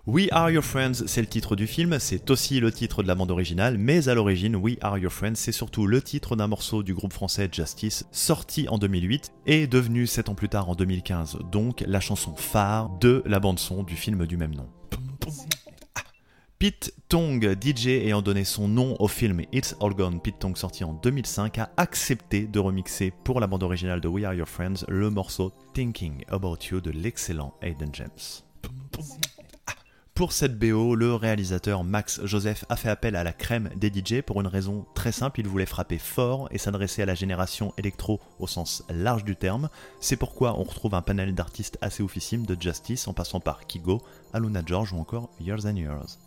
We 0.07 0.29
Are 0.31 0.51
Your 0.51 0.63
Friends, 0.63 1.07
c'est 1.07 1.23
le 1.23 1.27
titre 1.27 1.57
du 1.57 1.67
film, 1.67 1.99
c'est 1.99 2.31
aussi 2.31 2.61
le 2.61 2.71
titre 2.71 3.03
de 3.03 3.09
la 3.09 3.15
bande 3.15 3.31
originale, 3.31 3.79
mais 3.79 4.11
à 4.11 4.15
l'origine, 4.15 4.57
We 4.57 4.77
Are 4.83 4.99
Your 4.99 5.11
Friends, 5.11 5.37
c'est 5.37 5.51
surtout 5.51 5.87
le 5.87 6.03
titre 6.03 6.37
d'un 6.37 6.47
morceau 6.47 6.83
du 6.83 6.93
groupe 6.93 7.15
français 7.15 7.49
Justice, 7.51 8.05
sorti 8.13 8.69
en 8.69 8.77
2008 8.77 9.33
et 9.47 9.67
devenu 9.67 10.07
7 10.07 10.29
ans 10.29 10.35
plus 10.35 10.51
tard 10.51 10.69
en 10.69 10.75
2015, 10.75 11.39
donc 11.51 11.83
la 11.87 12.01
chanson 12.01 12.35
phare 12.37 12.91
de 13.01 13.23
la 13.25 13.41
bande 13.41 13.59
son 13.59 13.85
du 13.85 13.97
film 13.97 14.27
du 14.27 14.37
même 14.37 14.55
nom. 14.55 14.69
Pete 16.65 16.95
Tong, 17.11 17.45
DJ 17.61 17.89
ayant 17.89 18.23
donné 18.23 18.43
son 18.43 18.69
nom 18.69 18.97
au 18.99 19.07
film 19.07 19.43
It's 19.53 19.77
All 19.83 19.93
Gone, 19.93 20.19
Pete 20.19 20.39
Tong 20.39 20.57
sorti 20.57 20.83
en 20.83 20.95
2005, 20.95 21.59
a 21.59 21.71
accepté 21.77 22.47
de 22.47 22.59
remixer 22.59 23.13
pour 23.23 23.39
la 23.39 23.47
bande 23.47 23.63
originale 23.63 24.01
de 24.01 24.09
We 24.09 24.25
Are 24.25 24.33
Your 24.33 24.49
Friends 24.49 24.87
le 24.89 25.11
morceau 25.11 25.53
Thinking 25.75 26.25
About 26.29 26.57
You 26.71 26.81
de 26.81 26.91
l'excellent 26.91 27.53
Aiden 27.61 27.91
James. 27.93 28.45
Pour 30.15 30.31
cette 30.31 30.57
BO, 30.57 30.95
le 30.95 31.13
réalisateur 31.17 31.83
Max 31.83 32.25
Joseph 32.25 32.65
a 32.69 32.77
fait 32.77 32.89
appel 32.89 33.17
à 33.17 33.25
la 33.25 33.33
crème 33.33 33.69
des 33.75 33.89
DJ 33.89 34.23
pour 34.23 34.41
une 34.41 34.47
raison 34.47 34.87
très 34.95 35.11
simple, 35.11 35.41
il 35.41 35.49
voulait 35.49 35.67
frapper 35.67 35.99
fort 35.99 36.47
et 36.53 36.59
s'adresser 36.59 37.03
à 37.03 37.07
la 37.07 37.17
génération 37.17 37.75
électro 37.79 38.21
au 38.39 38.47
sens 38.47 38.85
large 38.89 39.25
du 39.25 39.35
terme. 39.35 39.69
C'est 40.01 40.17
pourquoi 40.17 40.57
on 40.57 40.63
retrouve 40.63 40.95
un 40.95 41.03
panel 41.03 41.35
d'artistes 41.35 41.79
assez 41.81 42.05
oufissime 42.05 42.47
de 42.47 42.57
Justice 42.61 43.09
en 43.09 43.13
passant 43.13 43.41
par 43.41 43.67
Kigo, 43.67 44.03
Aluna 44.33 44.63
George 44.65 44.93
ou 44.93 44.99
encore 44.99 45.31
Years 45.41 45.67
and 45.67 45.75
Years. 45.75 46.19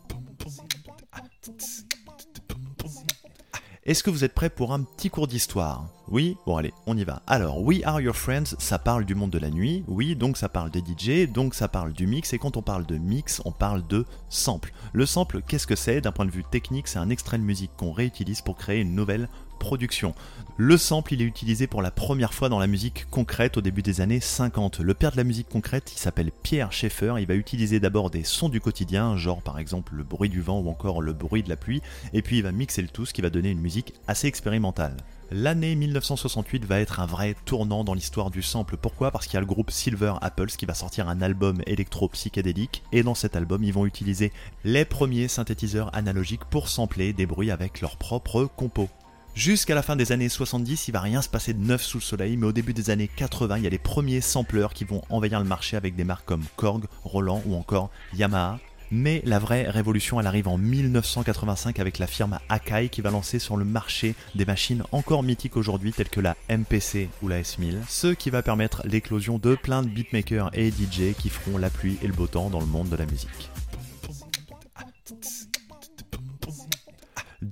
Est-ce 3.87 4.03
que 4.03 4.09
vous 4.09 4.25
êtes 4.25 4.33
prêts 4.33 4.49
pour 4.49 4.73
un 4.73 4.83
petit 4.83 5.09
cours 5.09 5.27
d'histoire? 5.27 5.87
Oui? 6.09 6.35
Bon 6.45 6.57
allez, 6.57 6.73
on 6.87 6.97
y 6.97 7.05
va. 7.05 7.21
Alors, 7.25 7.61
We 7.61 7.79
Are 7.85 8.01
Your 8.01 8.17
Friends, 8.17 8.57
ça 8.59 8.79
parle 8.79 9.05
du 9.05 9.15
monde 9.15 9.29
de 9.29 9.37
la 9.37 9.49
nuit, 9.49 9.85
oui, 9.87 10.13
donc 10.17 10.35
ça 10.35 10.49
parle 10.49 10.71
des 10.71 10.81
DJ, 10.81 11.31
donc 11.31 11.55
ça 11.55 11.69
parle 11.69 11.93
du 11.93 12.05
mix, 12.05 12.33
et 12.33 12.37
quand 12.37 12.57
on 12.57 12.61
parle 12.61 12.85
de 12.85 12.97
mix, 12.97 13.41
on 13.45 13.53
parle 13.53 13.87
de 13.87 14.05
sample. 14.27 14.73
Le 14.91 15.05
sample, 15.05 15.41
qu'est-ce 15.41 15.67
que 15.67 15.77
c'est? 15.77 16.01
D'un 16.01 16.11
point 16.11 16.25
de 16.25 16.31
vue 16.31 16.43
technique, 16.43 16.89
c'est 16.89 16.99
un 16.99 17.09
extrait 17.09 17.37
de 17.37 17.43
musique 17.43 17.71
qu'on 17.77 17.93
réutilise 17.93 18.41
pour 18.41 18.57
créer 18.57 18.81
une 18.81 18.93
nouvelle 18.93 19.29
production. 19.57 20.15
Le 20.59 20.77
sample, 20.77 21.13
il 21.13 21.21
est 21.21 21.25
utilisé 21.25 21.67
pour 21.67 21.81
la 21.81 21.91
première 21.91 22.33
fois 22.33 22.49
dans 22.49 22.57
la 22.57 22.65
musique 22.65 23.05
concrète 23.11 23.57
au 23.57 23.61
début 23.61 23.83
des 23.83 24.01
années 24.01 24.19
50. 24.19 24.79
Le 24.79 24.93
père 24.93 25.11
de 25.11 25.17
la 25.17 25.23
musique 25.23 25.49
concrète, 25.49 25.91
il 25.93 25.99
s'appelle 25.99 26.31
Pierre 26.43 26.71
Schaeffer, 26.71 27.15
il 27.19 27.27
va 27.27 27.35
utiliser 27.35 27.79
d'abord 27.79 28.09
des 28.09 28.23
sons 28.23 28.49
du 28.49 28.59
quotidien, 28.59 29.17
genre 29.17 29.43
par 29.43 29.59
exemple 29.59 29.93
le 29.93 30.03
bruit 30.03 30.29
du 30.29 30.41
vent 30.41 30.59
ou 30.59 30.69
encore 30.69 31.01
le 31.01 31.13
bruit 31.13 31.43
de 31.43 31.49
la 31.49 31.57
pluie, 31.57 31.81
et 32.13 32.23
puis 32.23 32.37
il 32.37 32.43
va 32.43 32.51
mixer 32.51 32.81
le 32.81 32.87
tout, 32.87 33.05
ce 33.05 33.13
qui 33.13 33.21
va 33.21 33.29
donner 33.29 33.51
une 33.51 33.61
musique 33.61 33.93
assez 34.07 34.27
expérimentale. 34.27 34.97
L'année 35.29 35.75
1968 35.75 36.63
va 36.63 36.79
être 36.79 37.01
un 37.01 37.05
vrai 37.05 37.35
tournant 37.43 37.83
dans 37.83 37.93
l'histoire 37.93 38.31
du 38.31 38.41
sample. 38.41 38.77
Pourquoi? 38.77 39.11
Parce 39.11 39.25
qu'il 39.25 39.33
y 39.33 39.37
a 39.37 39.41
le 39.41 39.45
groupe 39.45 39.71
Silver 39.71 40.13
Apples 40.21 40.47
qui 40.47 40.65
va 40.65 40.73
sortir 40.73 41.09
un 41.09 41.21
album 41.21 41.61
électro-psychédélique 41.67 42.81
et 42.93 43.03
dans 43.03 43.15
cet 43.15 43.35
album 43.35 43.61
ils 43.63 43.73
vont 43.73 43.85
utiliser 43.85 44.31
les 44.63 44.85
premiers 44.85 45.27
synthétiseurs 45.27 45.93
analogiques 45.93 46.45
pour 46.45 46.69
sampler 46.69 47.11
des 47.11 47.25
bruits 47.25 47.51
avec 47.51 47.81
leur 47.81 47.97
propre 47.97 48.45
compo. 48.45 48.89
Jusqu'à 49.37 49.75
la 49.75 49.83
fin 49.83 49.95
des 49.95 50.11
années 50.11 50.29
70, 50.29 50.87
il 50.87 50.93
va 50.93 50.99
rien 50.99 51.21
se 51.21 51.29
passer 51.29 51.53
de 51.53 51.63
neuf 51.63 51.83
sous 51.83 51.99
le 51.99 52.01
soleil, 52.01 52.37
mais 52.37 52.47
au 52.47 52.51
début 52.51 52.73
des 52.73 52.89
années 52.89 53.07
80, 53.07 53.57
il 53.57 53.63
y 53.65 53.67
a 53.67 53.69
les 53.69 53.77
premiers 53.77 54.19
sampleurs 54.19 54.73
qui 54.73 54.83
vont 54.83 55.03
envahir 55.11 55.37
le 55.39 55.45
marché 55.45 55.77
avec 55.77 55.95
des 55.95 56.03
marques 56.03 56.25
comme 56.25 56.41
Korg, 56.55 56.85
Roland 57.03 57.43
ou 57.45 57.53
encore 57.53 57.91
Yamaha. 58.15 58.57
Mais 58.89 59.21
la 59.25 59.37
vraie 59.37 59.69
révolution, 59.69 60.19
elle 60.19 60.25
arrive 60.25 60.47
en 60.47 60.57
1985 60.57 61.79
avec 61.79 61.99
la 61.99 62.07
firme 62.07 62.39
Akai 62.49 62.89
qui 62.89 63.01
va 63.01 63.11
lancer 63.11 63.37
sur 63.37 63.57
le 63.57 63.65
marché 63.65 64.15
des 64.33 64.45
machines 64.45 64.81
encore 64.91 65.21
mythiques 65.21 65.55
aujourd'hui 65.55 65.93
telles 65.93 66.09
que 66.09 66.19
la 66.19 66.35
MPC 66.49 67.07
ou 67.21 67.27
la 67.27 67.39
S1000, 67.39 67.75
ce 67.87 68.07
qui 68.07 68.31
va 68.31 68.41
permettre 68.41 68.81
l'éclosion 68.87 69.37
de 69.37 69.53
plein 69.53 69.83
de 69.83 69.87
beatmakers 69.87 70.49
et 70.55 70.71
DJ 70.71 71.13
qui 71.15 71.29
feront 71.29 71.59
la 71.59 71.69
pluie 71.69 71.99
et 72.01 72.07
le 72.07 72.13
beau 72.13 72.25
temps 72.25 72.49
dans 72.49 72.59
le 72.59 72.65
monde 72.65 72.89
de 72.89 72.95
la 72.95 73.05
musique. 73.05 73.51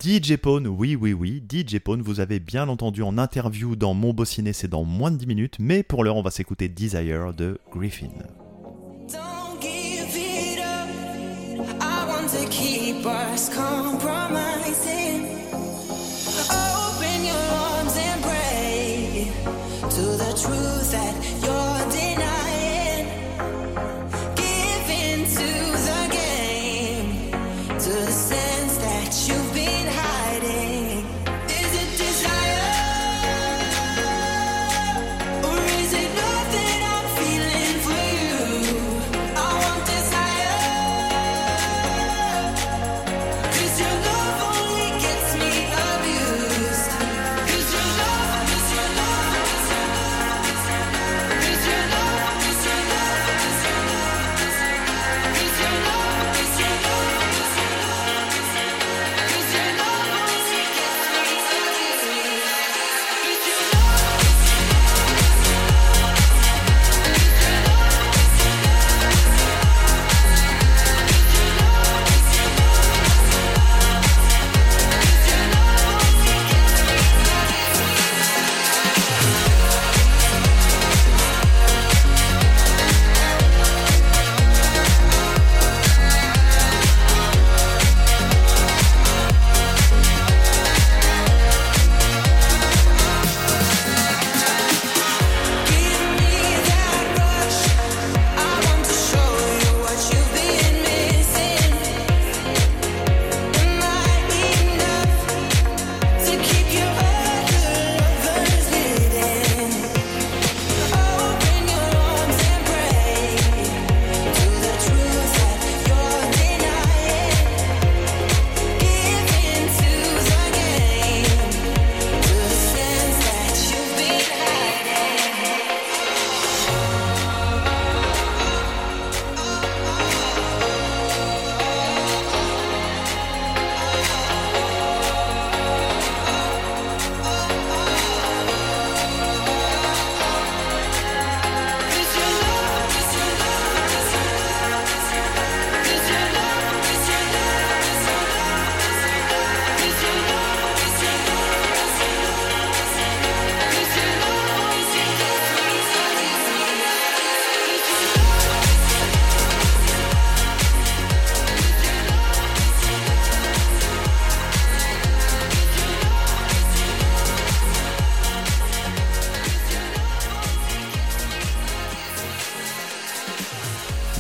DJ 0.05 0.38
Pone, 0.38 0.67
oui, 0.67 0.95
oui, 0.95 1.13
oui, 1.13 1.43
DJ 1.51 1.79
Pone, 1.79 2.03
vous 2.03 2.19
avez 2.19 2.39
bien 2.39 2.69
entendu 2.69 3.01
en 3.01 3.17
interview 3.17 3.75
dans 3.75 3.95
Mon 3.95 4.13
Beau 4.13 4.24
Ciné, 4.24 4.53
c'est 4.53 4.67
dans 4.67 4.83
moins 4.83 5.09
de 5.09 5.17
10 5.17 5.25
minutes, 5.25 5.55
mais 5.57 5.81
pour 5.81 6.03
l'heure, 6.03 6.15
on 6.15 6.21
va 6.21 6.29
s'écouter 6.29 6.69
Desire 6.69 7.33
de 7.33 7.57
Griffin. 7.71 8.12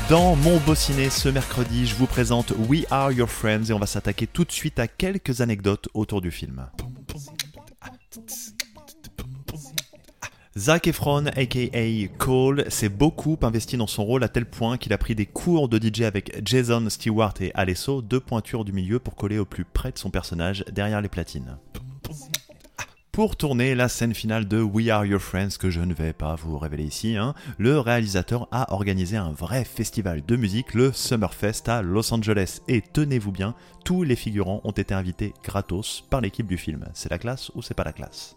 Dans 0.09 0.35
mon 0.35 0.59
beau 0.59 0.75
ciné 0.75 1.09
ce 1.09 1.29
mercredi, 1.29 1.87
je 1.87 1.95
vous 1.95 2.05
présente 2.05 2.53
We 2.69 2.85
Are 2.91 3.11
Your 3.11 3.27
Friends 3.27 3.63
et 3.69 3.73
on 3.73 3.79
va 3.79 3.87
s'attaquer 3.87 4.27
tout 4.27 4.45
de 4.45 4.51
suite 4.51 4.77
à 4.77 4.87
quelques 4.87 5.41
anecdotes 5.41 5.89
autour 5.95 6.21
du 6.21 6.29
film. 6.29 6.67
Zac 10.55 10.85
Efron, 10.85 11.25
aka 11.25 12.07
Cole, 12.19 12.65
s'est 12.69 12.89
beaucoup 12.89 13.35
investi 13.41 13.77
dans 13.77 13.87
son 13.87 14.05
rôle 14.05 14.23
à 14.23 14.29
tel 14.29 14.45
point 14.45 14.77
qu'il 14.77 14.93
a 14.93 14.99
pris 14.99 15.15
des 15.15 15.25
cours 15.25 15.69
de 15.69 15.79
DJ 15.79 16.01
avec 16.01 16.39
Jason 16.45 16.87
Stewart 16.87 17.33
et 17.41 17.51
Alesso, 17.55 18.03
deux 18.03 18.19
pointures 18.19 18.63
du 18.63 18.73
milieu 18.73 18.99
pour 18.99 19.15
coller 19.15 19.39
au 19.39 19.45
plus 19.45 19.65
près 19.65 19.91
de 19.91 19.97
son 19.97 20.11
personnage 20.11 20.63
derrière 20.71 21.01
les 21.01 21.09
platines 21.09 21.57
pour 23.15 23.37
tourner 23.37 23.75
la 23.75 23.87
scène 23.87 24.13
finale 24.13 24.45
de 24.45 24.61
We 24.61 24.89
Are 24.89 25.05
Your 25.05 25.21
Friends 25.21 25.57
que 25.57 25.69
je 25.69 25.79
ne 25.79 25.93
vais 25.93 26.11
pas 26.11 26.35
vous 26.35 26.57
révéler 26.57 26.83
ici, 26.83 27.15
hein, 27.15 27.33
le 27.57 27.79
réalisateur 27.79 28.49
a 28.51 28.73
organisé 28.73 29.15
un 29.15 29.31
vrai 29.31 29.63
festival 29.63 30.21
de 30.25 30.35
musique, 30.35 30.73
le 30.73 30.91
Summerfest 30.91 31.69
à 31.69 31.81
Los 31.81 32.13
Angeles. 32.13 32.59
Et 32.67 32.81
tenez-vous 32.81 33.31
bien, 33.31 33.55
tous 33.85 34.03
les 34.03 34.17
figurants 34.17 34.59
ont 34.65 34.71
été 34.71 34.93
invités 34.93 35.33
gratos 35.45 36.03
par 36.09 36.19
l'équipe 36.19 36.45
du 36.45 36.57
film. 36.57 36.83
C'est 36.93 37.09
la 37.09 37.17
classe 37.17 37.53
ou 37.55 37.61
c'est 37.61 37.73
pas 37.73 37.85
la 37.85 37.93
classe? 37.93 38.35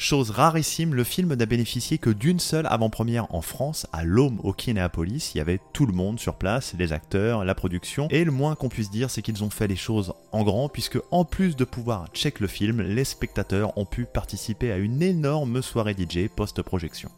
Chose 0.00 0.30
rarissime, 0.30 0.94
le 0.94 1.04
film 1.04 1.34
n'a 1.34 1.44
bénéficié 1.44 1.98
que 1.98 2.08
d'une 2.08 2.40
seule 2.40 2.66
avant-première 2.70 3.34
en 3.34 3.42
France, 3.42 3.86
à 3.92 4.02
Lome 4.02 4.40
au 4.42 4.54
Kinéapolis. 4.54 5.32
Il 5.34 5.38
y 5.38 5.40
avait 5.42 5.60
tout 5.74 5.84
le 5.84 5.92
monde 5.92 6.18
sur 6.18 6.36
place, 6.36 6.74
les 6.78 6.94
acteurs, 6.94 7.44
la 7.44 7.54
production, 7.54 8.08
et 8.08 8.24
le 8.24 8.32
moins 8.32 8.54
qu'on 8.54 8.70
puisse 8.70 8.90
dire, 8.90 9.10
c'est 9.10 9.20
qu'ils 9.20 9.44
ont 9.44 9.50
fait 9.50 9.66
les 9.66 9.76
choses 9.76 10.14
en 10.32 10.42
grand, 10.42 10.70
puisque 10.70 10.98
en 11.10 11.26
plus 11.26 11.54
de 11.54 11.64
pouvoir 11.64 12.08
check 12.14 12.40
le 12.40 12.46
film, 12.46 12.80
les 12.80 13.04
spectateurs 13.04 13.76
ont 13.76 13.84
pu 13.84 14.06
participer 14.06 14.72
à 14.72 14.78
une 14.78 15.02
énorme 15.02 15.60
soirée 15.60 15.94
DJ 15.94 16.28
post-projection. 16.34 17.10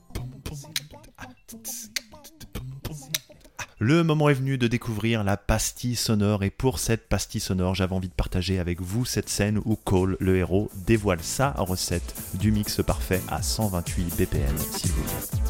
Le 3.84 4.04
moment 4.04 4.28
est 4.28 4.34
venu 4.34 4.58
de 4.58 4.68
découvrir 4.68 5.24
la 5.24 5.36
pastille 5.36 5.96
sonore 5.96 6.44
et 6.44 6.50
pour 6.50 6.78
cette 6.78 7.08
pastille 7.08 7.40
sonore, 7.40 7.74
j'avais 7.74 7.96
envie 7.96 8.06
de 8.06 8.14
partager 8.14 8.60
avec 8.60 8.80
vous 8.80 9.04
cette 9.04 9.28
scène 9.28 9.60
où 9.64 9.74
Cole, 9.74 10.16
le 10.20 10.36
héros, 10.36 10.70
dévoile 10.86 11.18
sa 11.20 11.50
recette 11.50 12.14
du 12.34 12.52
mix 12.52 12.80
parfait 12.86 13.20
à 13.26 13.42
128 13.42 14.16
BPM, 14.16 14.56
s'il 14.56 14.92
vous 14.92 15.02
plaît. 15.02 15.40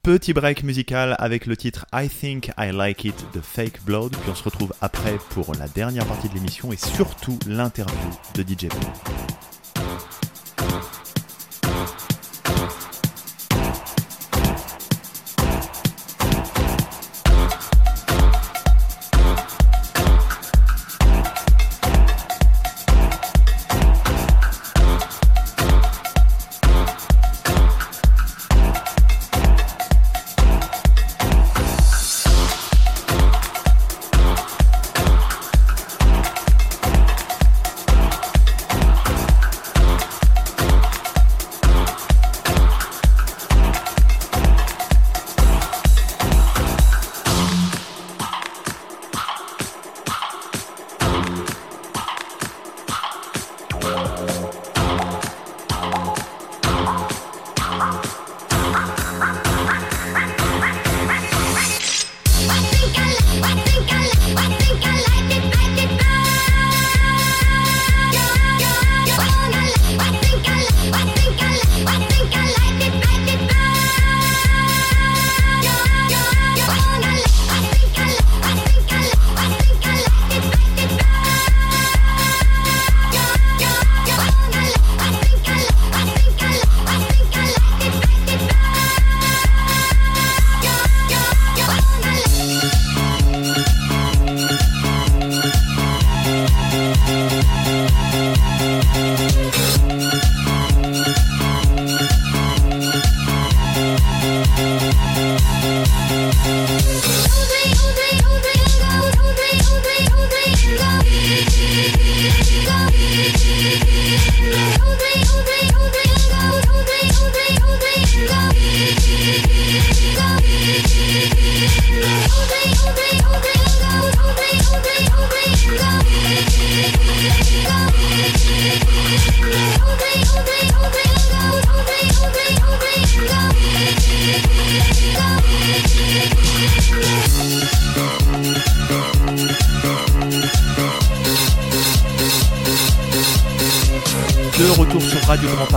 Petit 0.06 0.34
break 0.34 0.62
musical 0.62 1.16
avec 1.18 1.48
le 1.48 1.58
titre 1.58 1.88
I 1.92 2.08
Think 2.08 2.52
I 2.60 2.72
Like 2.72 3.06
It 3.06 3.26
de 3.34 3.42
Fake 3.42 3.82
Blood, 3.86 4.16
puis 4.16 4.30
on 4.30 4.36
se 4.36 4.44
retrouve 4.44 4.72
après 4.80 5.18
pour 5.32 5.56
la 5.56 5.68
dernière 5.68 6.06
partie 6.06 6.30
de 6.30 6.36
l'émission 6.36 6.72
et 6.72 6.78
surtout 6.78 7.40
l'interview 7.48 8.12
de 8.36 8.44
DJ 8.44 8.68
Paul. 8.68 9.55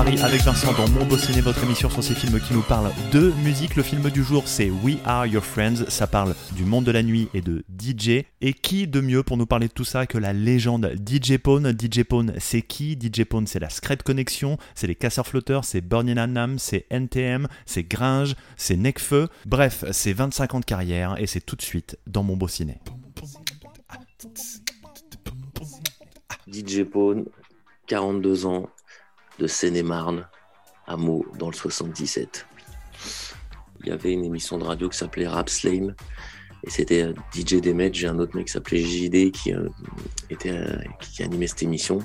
Avec 0.09 0.41
Vincent 0.41 0.73
dans 0.73 0.89
Mon 0.89 1.05
Beau 1.05 1.19
Ciné, 1.19 1.43
votre 1.43 1.63
émission 1.63 1.91
sur 1.91 2.03
ces 2.03 2.15
films 2.15 2.41
qui 2.41 2.55
nous 2.55 2.63
parlent 2.63 2.91
de 3.13 3.31
musique. 3.45 3.77
Le 3.77 3.83
film 3.83 4.09
du 4.09 4.25
jour, 4.25 4.49
c'est 4.49 4.71
We 4.71 4.97
Are 5.05 5.27
Your 5.27 5.45
Friends. 5.45 5.85
Ça 5.89 6.07
parle 6.07 6.35
du 6.53 6.65
monde 6.65 6.85
de 6.85 6.91
la 6.91 7.03
nuit 7.03 7.29
et 7.35 7.43
de 7.43 7.63
DJ. 7.79 8.25
Et 8.41 8.55
qui 8.55 8.89
de 8.89 9.03
mieux 9.03 9.23
pour 9.23 9.37
nous 9.37 9.45
parler 9.45 9.69
de 9.69 9.73
tout 9.73 9.85
ça 9.85 10.07
que 10.07 10.17
la 10.17 10.33
légende 10.33 10.95
DJ 11.07 11.37
Pone? 11.37 11.77
DJ 11.79 12.05
Pone, 12.05 12.33
c'est 12.39 12.63
qui? 12.63 12.99
DJ 12.99 13.25
Pone, 13.25 13.47
c'est 13.47 13.59
la 13.59 13.69
Scred 13.69 14.03
Connection, 14.03 14.57
c'est 14.75 14.87
les 14.87 14.95
Casseurs 14.95 15.27
Flotteurs, 15.27 15.67
c'est 15.67 15.83
Burning 15.83 16.17
Annam, 16.17 16.59
c'est 16.59 16.87
NTM, 16.89 17.47
c'est 17.67 17.85
Gringe, 17.85 18.35
c'est 18.57 18.77
Necfeu. 18.77 19.29
Bref, 19.45 19.85
c'est 19.93 20.15
25 20.15 20.55
ans 20.55 20.61
de 20.61 20.65
carrière 20.65 21.17
et 21.19 21.27
c'est 21.27 21.43
tout 21.43 21.55
de 21.55 21.63
suite 21.63 21.99
dans 22.07 22.23
Mon 22.23 22.39
Beau 22.39 22.49
Ciné. 22.49 22.79
DJ 26.51 26.85
Pone, 26.85 27.27
42 27.87 28.47
ans, 28.47 28.71
de 29.39 29.47
Seine-et-Marne, 29.47 30.27
à 30.87 30.97
Meaux, 30.97 31.27
dans 31.39 31.49
le 31.49 31.55
77. 31.55 32.47
Il 33.81 33.89
y 33.89 33.91
avait 33.93 34.13
une 34.13 34.25
émission 34.25 34.59
de 34.59 34.65
radio 34.65 34.89
qui 34.89 34.99
s'appelait 34.99 35.29
Rap 35.29 35.49
Slame, 35.49 35.95
et 36.65 36.71
c'était 36.71 37.03
euh, 37.03 37.13
DJ 37.33 37.61
Demet, 37.61 37.93
j'ai 37.93 38.09
un 38.09 38.19
autre 38.19 38.37
mec 38.37 38.47
qui 38.47 38.53
s'appelait 38.53 38.83
JD 38.83 39.31
qui, 39.31 39.55
euh, 39.55 39.69
était, 40.31 40.51
euh, 40.51 40.77
qui 41.01 41.23
animait 41.23 41.47
cette 41.47 41.63
émission, 41.63 42.01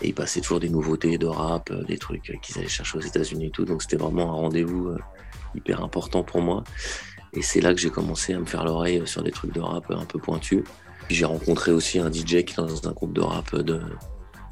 et 0.00 0.08
il 0.08 0.14
passait 0.14 0.40
toujours 0.40 0.60
des 0.60 0.70
nouveautés 0.70 1.18
de 1.18 1.26
rap, 1.26 1.70
des 1.86 1.98
trucs 1.98 2.22
qu'ils 2.42 2.58
allaient 2.58 2.68
chercher 2.68 2.98
aux 2.98 3.02
États-Unis 3.02 3.46
et 3.46 3.50
tout, 3.50 3.64
donc 3.64 3.82
c'était 3.82 3.96
vraiment 3.96 4.30
un 4.30 4.34
rendez-vous 4.34 4.96
hyper 5.54 5.82
important 5.84 6.24
pour 6.24 6.40
moi. 6.40 6.64
Et 7.34 7.42
c'est 7.42 7.60
là 7.60 7.72
que 7.72 7.80
j'ai 7.80 7.90
commencé 7.90 8.34
à 8.34 8.38
me 8.38 8.44
faire 8.44 8.64
l'oreille 8.64 9.06
sur 9.06 9.22
des 9.22 9.30
trucs 9.30 9.52
de 9.52 9.60
rap 9.60 9.90
un 9.90 10.04
peu 10.04 10.18
pointus. 10.18 10.64
J'ai 11.08 11.24
rencontré 11.24 11.70
aussi 11.70 12.00
un 12.00 12.10
DJ 12.10 12.42
qui 12.44 12.54
est 12.54 12.56
dans 12.56 12.88
un 12.88 12.92
groupe 12.92 13.12
de 13.12 13.20
rap 13.20 13.54
de, 13.54 13.80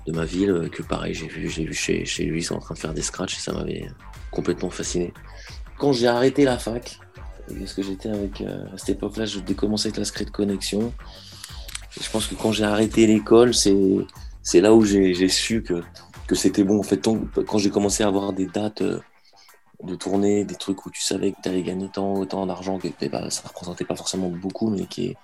de 0.06 0.12
ma 0.12 0.24
ville, 0.24 0.70
que 0.72 0.82
pareil, 0.82 1.14
j'ai 1.14 1.26
vu, 1.26 1.48
j'ai 1.48 1.64
vu 1.64 1.74
chez, 1.74 2.04
chez 2.04 2.24
lui, 2.24 2.40
ils 2.40 2.44
sont 2.44 2.56
en 2.56 2.60
train 2.60 2.74
de 2.74 2.78
faire 2.78 2.94
des 2.94 3.02
scratchs 3.02 3.36
et 3.36 3.40
ça 3.40 3.52
m'avait 3.52 3.88
complètement 4.30 4.70
fasciné. 4.70 5.12
Quand 5.78 5.92
j'ai 5.92 6.08
arrêté 6.08 6.44
la 6.44 6.58
fac, 6.58 6.98
parce 7.58 7.74
que 7.74 7.82
j'étais 7.82 8.08
avec, 8.08 8.40
euh, 8.40 8.66
à 8.72 8.78
cette 8.78 8.90
époque-là, 8.90 9.26
je 9.26 9.40
décommençais 9.40 9.88
avec 9.88 9.98
la 9.98 10.04
Secret 10.04 10.26
Connexion. 10.26 10.92
Je 12.00 12.08
pense 12.10 12.26
que 12.26 12.34
quand 12.34 12.52
j'ai 12.52 12.64
arrêté 12.64 13.06
l'école, 13.06 13.54
c'est, 13.54 13.74
là 14.60 14.74
où 14.74 14.84
j'ai, 14.84 15.28
su 15.28 15.62
que, 15.62 15.82
que 16.26 16.34
c'était 16.34 16.64
bon. 16.64 16.78
En 16.78 16.82
fait, 16.82 17.02
quand 17.46 17.58
j'ai 17.58 17.70
commencé 17.70 18.02
à 18.04 18.06
avoir 18.06 18.32
des 18.32 18.46
dates 18.46 18.82
euh, 18.82 19.00
de 19.82 19.94
tournée, 19.94 20.44
des 20.44 20.54
trucs 20.54 20.86
où 20.86 20.90
tu 20.90 21.02
savais 21.02 21.32
que 21.32 21.38
tu 21.42 21.48
allais 21.48 21.62
gagner 21.62 21.88
tant, 21.92 22.24
d'argent, 22.46 22.78
que 22.78 22.88
pas- 23.08 23.30
ça 23.30 23.48
représentait 23.48 23.84
pas 23.84 23.96
forcément 23.96 24.28
beaucoup, 24.28 24.70
mais 24.70 24.86
qui 24.86 25.16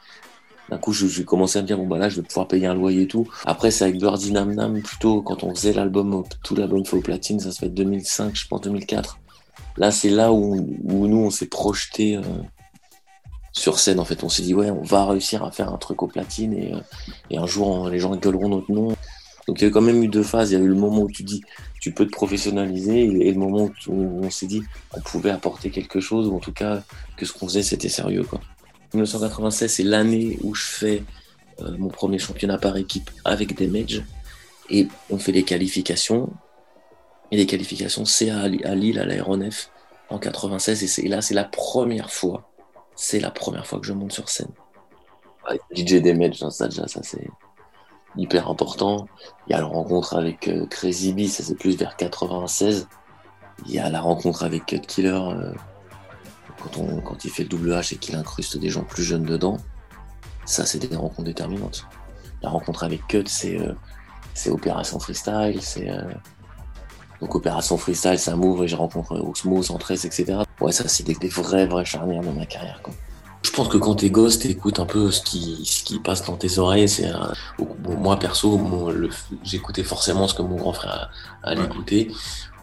d'un 0.71 0.79
coup, 0.79 0.93
j'ai 0.93 1.25
commencé 1.25 1.59
à 1.59 1.63
me 1.63 1.67
dire, 1.67 1.79
bon, 1.79 1.87
bah 1.87 1.99
là, 1.99 2.09
je 2.09 2.17
vais 2.17 2.23
pouvoir 2.23 2.49
payer 2.49 2.67
un 2.67 2.75
loyer 2.75 3.03
et 3.03 3.07
tout. 3.07 3.29
Après, 3.45 3.71
c'est 3.71 3.85
avec 3.85 3.99
Birdie 3.99 4.33
Nam 4.33 4.55
Nam, 4.55 4.83
plutôt, 4.83 5.23
quand 5.23 5.45
on 5.45 5.55
faisait 5.55 5.73
l'album, 5.73 6.25
tout 6.43 6.57
l'album 6.57 6.85
fait 6.85 6.97
au 6.97 7.01
platine, 7.01 7.39
ça 7.39 7.53
se 7.53 7.61
fait 7.61 7.69
2005, 7.69 8.35
je 8.35 8.49
pense 8.49 8.63
2004. 8.63 9.19
Là, 9.77 9.91
c'est 9.91 10.11
là 10.11 10.33
où, 10.33 10.57
nous, 10.85 11.19
on 11.19 11.31
s'est 11.31 11.47
projeté 11.47 12.17
euh, 12.17 12.23
sur 13.53 13.79
scène, 13.79 14.01
en 14.01 14.05
fait. 14.05 14.25
On 14.25 14.29
s'est 14.29 14.43
dit, 14.43 14.55
ouais, 14.55 14.71
on 14.71 14.83
va 14.83 15.07
réussir 15.07 15.45
à 15.45 15.53
faire 15.53 15.73
un 15.73 15.79
truc 15.79 16.03
au 16.03 16.09
platine 16.09 16.53
et, 16.53 16.75
euh, 16.75 17.39
un 17.39 17.47
jour, 17.47 17.89
les 17.89 18.01
gens 18.01 18.17
gueuleront 18.17 18.49
notre 18.49 18.73
nom. 18.73 18.89
Donc, 19.47 19.61
il 19.61 19.65
y 19.65 19.67
a 19.69 19.71
quand 19.71 19.83
même 19.83 20.03
eu 20.03 20.09
deux 20.09 20.25
phases. 20.25 20.51
Il 20.51 20.59
y 20.59 20.61
a 20.61 20.65
eu 20.65 20.69
le 20.69 20.75
moment 20.75 21.03
où 21.03 21.11
tu 21.11 21.23
dis, 21.23 21.43
tu 21.81 21.93
peux 21.93 22.07
te 22.07 22.11
professionnaliser 22.11 23.05
et, 23.05 23.31
le 23.31 23.39
moment 23.39 23.71
où 23.87 24.25
on 24.25 24.31
s'est 24.31 24.47
dit 24.47 24.63
qu'on 24.91 25.01
pouvait 25.01 25.31
apporter 25.31 25.71
quelque 25.71 26.01
chose, 26.01 26.27
ou 26.27 26.35
en 26.35 26.41
tout 26.41 26.53
cas, 26.53 26.83
que 27.17 27.25
ce 27.25 27.33
qu'on 27.33 27.47
faisait, 27.47 27.63
c'était 27.63 27.89
sérieux, 27.89 28.25
quoi. 28.25 28.41
1996, 28.97 29.73
c'est 29.73 29.83
l'année 29.83 30.39
où 30.43 30.55
je 30.55 30.67
fais 30.67 31.03
euh, 31.61 31.77
mon 31.79 31.89
premier 31.89 32.19
championnat 32.19 32.59
par 32.59 32.77
équipe 32.77 33.11
avec 33.25 33.55
des 33.55 33.67
Mages. 33.67 34.03
Et 34.69 34.89
on 35.11 35.19
fait 35.19 35.33
les 35.33 35.45
qualifications. 35.45 36.31
Et 37.31 37.37
les 37.37 37.47
qualifications, 37.47 38.05
c'est 38.05 38.31
à, 38.31 38.41
à 38.41 38.75
Lille, 38.75 38.99
à 38.99 39.07
l'aéronef, 39.07 39.71
en 40.11 40.19
96. 40.19 41.01
Et, 41.01 41.09
là, 41.09 41.23
c'est 41.23 41.35
la 41.35 41.45
première 41.45 42.11
fois. 42.11 42.51
C'est 42.95 43.21
la 43.21 43.31
première 43.31 43.67
fois 43.67 43.79
que 43.81 43.87
je 43.87 43.93
monte 43.93 44.13
sur 44.13 44.29
scène. 44.29 44.51
DJ 45.75 45.95
des 46.03 46.15
Mages, 46.15 46.43
hein, 46.43 46.51
ça 46.51 46.69
ça 46.71 47.01
c'est 47.05 47.29
hyper 48.17 48.51
important. 48.51 49.07
Il 49.47 49.53
y 49.53 49.55
a 49.55 49.61
la 49.61 49.67
rencontre 49.67 50.17
avec 50.17 50.49
euh, 50.49 50.67
Crazy 50.67 51.13
B, 51.13 51.27
ça 51.29 51.45
c'est 51.45 51.55
plus 51.55 51.77
vers 51.77 51.97
96. 51.97 52.89
Il 53.67 53.73
y 53.73 53.79
a 53.79 53.89
la 53.89 54.01
rencontre 54.01 54.45
avec 54.45 54.67
Cut 54.67 54.81
Killer. 54.81 55.11
euh, 55.11 55.53
quand, 56.73 57.25
il 57.25 57.31
fait 57.31 57.43
le 57.43 57.49
double 57.49 57.73
H 57.73 57.95
et 57.95 57.97
qu'il 57.97 58.15
incruste 58.17 58.57
des 58.59 58.71
gens 58.71 58.83
plus 58.83 59.03
jeunes 59.03 59.25
dedans, 59.25 59.59
ça 60.45 60.67
c'est 60.67 60.79
des 60.79 60.95
rencontres 60.97 61.25
déterminantes. 61.25 61.87
La 62.43 62.51
rencontre 62.51 62.85
avec 62.85 63.07
Cut, 63.07 63.25
c'est 63.27 63.59
euh, 63.59 64.53
Opération 64.53 64.99
Freestyle, 64.99 65.59
c'est 65.61 65.89
euh, 65.89 66.03
donc 67.21 67.35
Opération 67.35 67.77
Freestyle, 67.77 68.19
ça 68.19 68.37
m'ouvre 68.37 68.65
et 68.65 68.69
je 68.69 68.77
rencontre 68.77 69.19
Osmos, 69.19 69.71
Entresse, 69.71 70.05
etc. 70.05 70.39
Ouais, 70.61 70.73
ça 70.73 70.87
c'est 70.89 71.05
des, 71.05 71.29
vrais 71.29 71.67
vrais 71.67 71.85
charnières 71.85 72.23
de 72.23 72.31
ma 72.31 72.47
carrière. 72.47 72.83
Je 73.57 73.63
pense 73.63 73.69
que 73.73 73.79
quand 73.79 73.95
t'es 73.95 74.11
gosse, 74.11 74.39
t'écoutes 74.39 74.81
un 74.81 74.85
peu 74.85 75.11
ce 75.11 75.23
qui, 75.23 75.65
ce 75.65 75.83
qui 75.83 75.99
passe 75.99 76.23
dans 76.27 76.37
tes 76.37 76.59
oreilles. 76.59 76.91
C'est 76.91 77.07
un- 77.07 77.33
bon, 77.59 77.97
moi 77.97 78.19
perso, 78.19 78.61
le- 78.91 79.09
j'écoutais 79.45 79.83
forcément 79.83 80.29
ce 80.29 80.35
que 80.35 80.43
mon 80.43 80.57
grand 80.57 80.75
frère 80.75 81.11
allait 81.43 81.65
écouter 81.65 82.13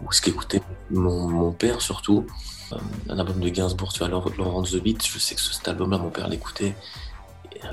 ou 0.05 0.11
ce 0.11 0.21
qu'écoutait 0.21 0.61
mon, 0.91 1.27
mon 1.29 1.51
père 1.51 1.81
surtout 1.81 2.27
euh, 2.73 2.75
un 3.09 3.17
album 3.17 3.39
de 3.39 3.49
Gainsbourg, 3.49 3.91
tu 3.91 4.05
vois, 4.05 4.07
Laurence 4.07 4.69
the 4.73 4.83
Beat, 4.83 5.03
je 5.07 5.17
sais 5.17 5.33
que 5.33 5.41
cet 5.41 5.67
album-là, 5.67 5.97
mon 5.97 6.11
père 6.11 6.27
l'écoutait. 6.27 6.75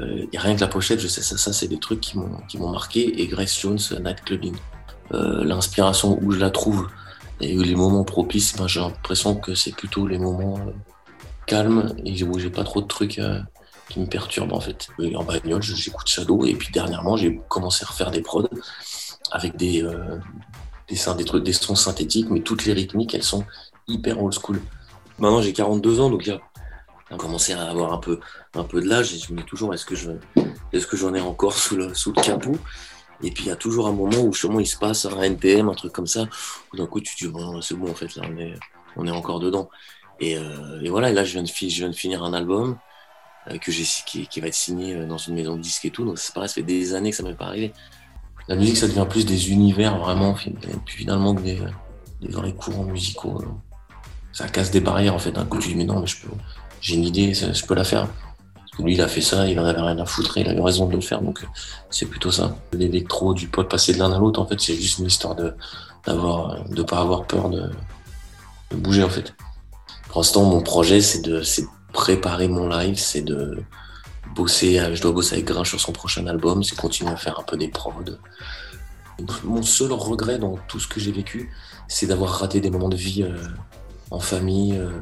Euh, 0.01 0.25
rien 0.35 0.57
que 0.57 0.61
la 0.63 0.69
pochette, 0.69 1.01
je 1.01 1.07
sais, 1.09 1.21
ça, 1.21 1.37
ça 1.37 1.53
c'est 1.53 1.69
des 1.69 1.79
trucs 1.79 2.01
qui 2.01 2.17
m'ont 2.17 2.39
qui 2.49 2.57
m'ont 2.57 2.71
marqué. 2.71 3.21
Et 3.21 3.27
Grace 3.27 3.61
Jones, 3.61 3.79
euh, 3.93 3.99
Night 4.01 4.25
Clubbing. 4.25 4.57
Euh, 5.13 5.45
L'inspiration 5.45 6.19
où 6.23 6.31
je 6.33 6.39
la 6.39 6.49
trouve 6.51 6.89
et 7.43 7.55
les 7.55 7.75
moments 7.75 8.05
propices, 8.05 8.57
ben, 8.57 8.67
j'ai 8.67 8.81
l'impression 8.81 9.35
que 9.35 9.55
c'est 9.55 9.73
plutôt 9.77 10.07
les 10.07 10.19
moments 10.19 10.59
calmes 11.51 11.97
et 12.05 12.23
où 12.23 12.39
j'ai 12.39 12.51
pas 12.51 12.63
trop 12.63 12.81
de 12.81 12.87
trucs 12.87 13.19
euh, 13.19 13.41
qui 13.89 13.99
me 13.99 14.07
perturbent 14.07 14.53
en 14.53 14.61
fait. 14.61 14.89
En 15.17 15.25
bagnole, 15.25 15.63
j'écoute 15.63 16.07
Shadow 16.07 16.47
et 16.47 16.55
puis 16.55 16.69
dernièrement, 16.73 17.17
j'ai 17.17 17.41
commencé 17.49 17.85
à 17.85 17.89
refaire 17.89 18.13
des 18.13 18.23
prods 18.23 18.49
avec 19.33 19.57
des, 19.57 19.83
euh, 19.83 20.19
des, 20.89 21.25
trucs, 21.25 21.43
des 21.43 21.53
sons 21.53 21.75
synthétiques, 21.75 22.31
mais 22.31 22.41
toutes 22.41 22.65
les 22.67 22.73
rythmiques, 22.73 23.15
elles 23.15 23.25
sont 23.25 23.45
hyper 23.89 24.23
old 24.23 24.33
school. 24.33 24.61
Maintenant, 25.19 25.43
j'ai 25.43 25.53
42 25.53 26.01
ans, 26.01 26.11
donc 26.11 26.29
a 26.29 26.41
on 27.11 27.17
a 27.17 27.19
commencé 27.19 27.53
à 27.53 27.69
avoir 27.69 27.93
un 27.93 27.99
peu, 27.99 28.21
un 28.55 28.63
peu 28.63 28.81
de 28.81 28.89
l'âge 28.89 29.13
et 29.13 29.19
je 29.19 29.33
me 29.33 29.39
dis 29.39 29.45
toujours 29.45 29.75
est-ce 29.75 29.85
que 29.85 29.97
je, 29.97 30.13
que 30.73 30.97
j'en 30.97 31.13
ai 31.13 31.21
encore 31.21 31.55
sous 31.55 31.75
le, 31.75 31.93
sous 31.95 32.13
le 32.13 32.23
capot? 32.23 32.57
Et 33.25 33.33
puis 33.33 33.45
il 33.45 33.49
y 33.49 33.51
a 33.51 33.57
toujours 33.57 33.89
un 33.89 33.93
moment 33.93 34.21
où 34.21 34.33
justement 34.33 34.61
il 34.61 34.69
se 34.69 34.77
passe 34.77 35.05
un 35.07 35.21
NPM, 35.21 35.69
un 35.69 35.75
truc 35.75 35.93
comme 35.93 36.07
ça, 36.07 36.27
où 36.73 36.77
d'un 36.77 36.87
coup 36.87 37.01
tu 37.01 37.17
te 37.17 37.25
dis 37.25 37.31
bon 37.33 37.61
c'est 37.61 37.75
bon 37.75 37.91
en 37.91 37.95
fait 37.95 38.15
là 38.15 38.23
on 38.31 38.37
est, 38.39 38.55
on 38.97 39.07
est 39.09 39.11
encore 39.11 39.41
dedans. 39.41 39.69
Et, 40.21 40.37
euh, 40.37 40.81
et 40.83 40.91
voilà, 40.91 41.11
là 41.13 41.25
je 41.25 41.33
viens 41.33 41.43
de, 41.43 41.93
finir 41.93 42.23
un 42.23 42.35
album 42.35 42.77
euh, 43.51 43.57
que 43.57 43.71
qui, 43.71 44.41
va 44.41 44.49
être 44.49 44.55
signé 44.55 44.95
euh, 44.95 45.07
dans 45.07 45.17
une 45.17 45.35
maison 45.35 45.57
de 45.57 45.63
disques 45.63 45.87
et 45.87 45.91
tout, 45.91 46.05
donc 46.05 46.19
c'est 46.19 46.35
pareil, 46.35 46.49
ça 46.49 46.57
fait 46.57 46.63
des 46.63 46.95
années 46.95 47.11
que 47.11 47.17
ça 47.17 47.23
m'est 47.23 47.35
pas 47.35 47.47
arrivé. 47.47 47.73
La 48.47 48.57
musique 48.57 48.77
ça 48.77 48.87
devient 48.87 49.07
plus 49.09 49.25
des 49.25 49.51
univers 49.51 49.99
vraiment, 49.99 50.37
finalement 50.87 51.35
que 51.35 51.41
des, 51.41 51.59
vrais 52.23 52.53
courants 52.53 52.85
musicaux. 52.85 53.43
Ça 54.33 54.49
casse 54.49 54.71
des 54.71 54.81
barrières 54.81 55.15
en 55.15 55.19
fait. 55.19 55.33
D'un 55.33 55.45
coup 55.47 55.59
tu 55.59 55.69
dis 55.69 55.75
mais 55.75 55.85
non 55.85 56.01
mais 56.01 56.07
j'ai 56.81 56.97
une 56.97 57.05
idée, 57.05 57.33
je 57.33 57.65
peux 57.65 57.75
la 57.75 57.85
faire. 57.85 58.09
Parce 58.55 58.71
que 58.77 58.83
lui, 58.83 58.95
il 58.95 59.01
a 59.01 59.09
fait 59.09 59.21
ça, 59.21 59.47
il 59.49 59.59
en 59.59 59.65
avait 59.65 59.81
rien 59.81 59.99
à 59.99 60.05
foutre, 60.05 60.39
et 60.39 60.43
il 60.43 60.49
a 60.49 60.55
eu 60.55 60.61
raison 60.61 60.87
de 60.87 60.95
le 60.95 61.01
faire, 61.01 61.21
donc 61.23 61.45
c'est 61.91 62.07
plutôt 62.07 62.31
ça. 62.31 62.57
L'électro, 62.73 63.35
du 63.35 63.49
pop, 63.49 63.69
passer 63.69 63.93
de 63.93 63.99
l'un 63.99 64.13
à 64.13 64.19
l'autre, 64.19 64.41
en 64.41 64.47
fait, 64.47 64.61
c'est 64.61 64.75
juste 64.75 64.99
une 64.99 65.07
histoire 65.07 65.35
de 65.35 65.55
d'avoir, 66.07 66.65
de 66.69 66.83
pas 66.83 67.01
avoir 67.01 67.27
peur 67.27 67.51
de, 67.51 67.71
de 68.71 68.77
bouger, 68.77 69.03
en 69.03 69.09
fait. 69.09 69.35
Pour 70.11 70.21
l'instant, 70.21 70.45
mon 70.45 70.61
projet, 70.61 71.01
c'est 71.01 71.23
de, 71.23 71.43
préparer 71.93 72.49
mon 72.49 72.69
live, 72.69 72.99
c'est 72.99 73.23
de 73.23 73.63
bosser, 74.35 74.81
je 74.95 75.03
dois 75.03 75.13
bosser 75.13 75.35
avec 75.35 75.47
Grinch 75.47 75.69
sur 75.69 75.81
son 75.81 75.93
prochain 75.93 76.27
album, 76.27 76.63
c'est 76.63 76.77
continuer 76.77 77.11
à 77.11 77.17
faire 77.17 77.41
un 77.41 77.43
peu 77.43 77.57
des 77.57 77.69
prods. 77.69 77.93
Mon 79.45 79.63
seul 79.63 79.93
regret 79.93 80.39
dans 80.39 80.57
tout 80.69 80.79
ce 80.79 80.87
que 80.87 81.01
j'ai 81.01 81.13
vécu, 81.13 81.51
c'est 81.89 82.07
d'avoir 82.07 82.31
raté 82.31 82.61
des 82.61 82.71
moments 82.71 82.89
de 82.89 82.97
vie 82.97 83.23
euh, 83.23 83.37
en 84.11 84.21
famille, 84.21 84.77
euh, 84.79 85.01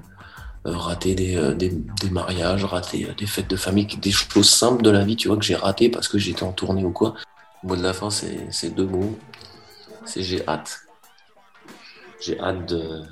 euh, 0.66 0.77
raté 0.77 1.14
des, 1.14 1.37
euh, 1.37 1.55
des, 1.55 1.71
des 1.71 2.11
mariages, 2.11 2.64
raté 2.64 3.07
euh, 3.09 3.14
des 3.14 3.27
fêtes 3.27 3.49
de 3.49 3.57
famille, 3.57 3.87
des 3.87 4.11
choses 4.11 4.51
simples 4.51 4.83
de 4.83 4.90
la 4.90 5.05
vie, 5.05 5.16
tu 5.16 5.29
vois, 5.29 5.37
que 5.37 5.44
j'ai 5.44 5.55
raté 5.55 5.88
parce 5.88 6.09
que 6.09 6.18
j'étais 6.18 6.42
en 6.42 6.53
tournée 6.53 6.85
ou 6.85 6.90
quoi. 6.90 7.14
Le 7.62 7.68
mot 7.68 7.77
de 7.77 7.83
la 7.83 7.92
fin, 7.92 8.11
c'est 8.11 8.75
deux 8.75 8.87
mots. 8.87 9.18
C'est 10.05 10.23
j'ai 10.23 10.47
hâte. 10.49 10.81
J'ai 12.21 12.38
hâte 12.40 12.66
de, 12.66 13.03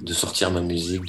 de 0.00 0.12
sortir 0.12 0.50
ma 0.50 0.60
musique, 0.60 1.02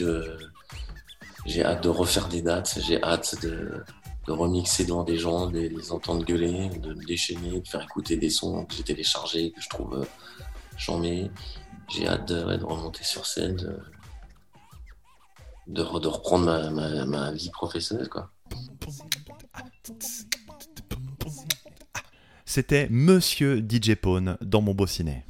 j'ai 1.45 1.63
hâte 1.63 1.83
de 1.83 1.89
refaire 1.89 2.27
des 2.27 2.41
dates, 2.41 2.79
j'ai 2.81 3.01
hâte 3.03 3.41
de, 3.41 3.83
remixer 4.27 4.85
devant 4.85 5.03
des 5.03 5.17
gens, 5.17 5.47
de 5.47 5.59
les 5.59 5.91
entendre 5.91 6.23
gueuler, 6.23 6.69
de 6.69 6.93
me 6.93 7.03
déchaîner, 7.05 7.59
de 7.59 7.67
faire 7.67 7.81
écouter 7.81 8.15
des 8.15 8.29
sons 8.29 8.65
que 8.65 8.75
j'ai 8.75 8.83
téléchargés, 8.83 9.51
que 9.51 9.59
je 9.61 9.69
trouve 9.69 10.01
euh, 10.01 10.05
chambés. 10.77 11.31
J'ai 11.89 12.07
hâte 12.07 12.27
de, 12.27 12.43
remonter 12.63 13.03
sur 13.03 13.25
scène, 13.25 13.55
de, 13.55 13.79
de, 15.67 15.81
re- 15.81 15.99
de 15.99 16.07
reprendre 16.07 16.69
ma 17.07 17.31
vie 17.31 17.49
professionnelle. 17.49 18.09
Quoi. 18.09 18.29
C'était 22.45 22.87
Monsieur 22.89 23.59
DJ 23.67 23.95
Pone 23.95 24.37
dans 24.41 24.61
Mon 24.61 24.73
Beau 24.73 24.87
Ciné. 24.87 25.23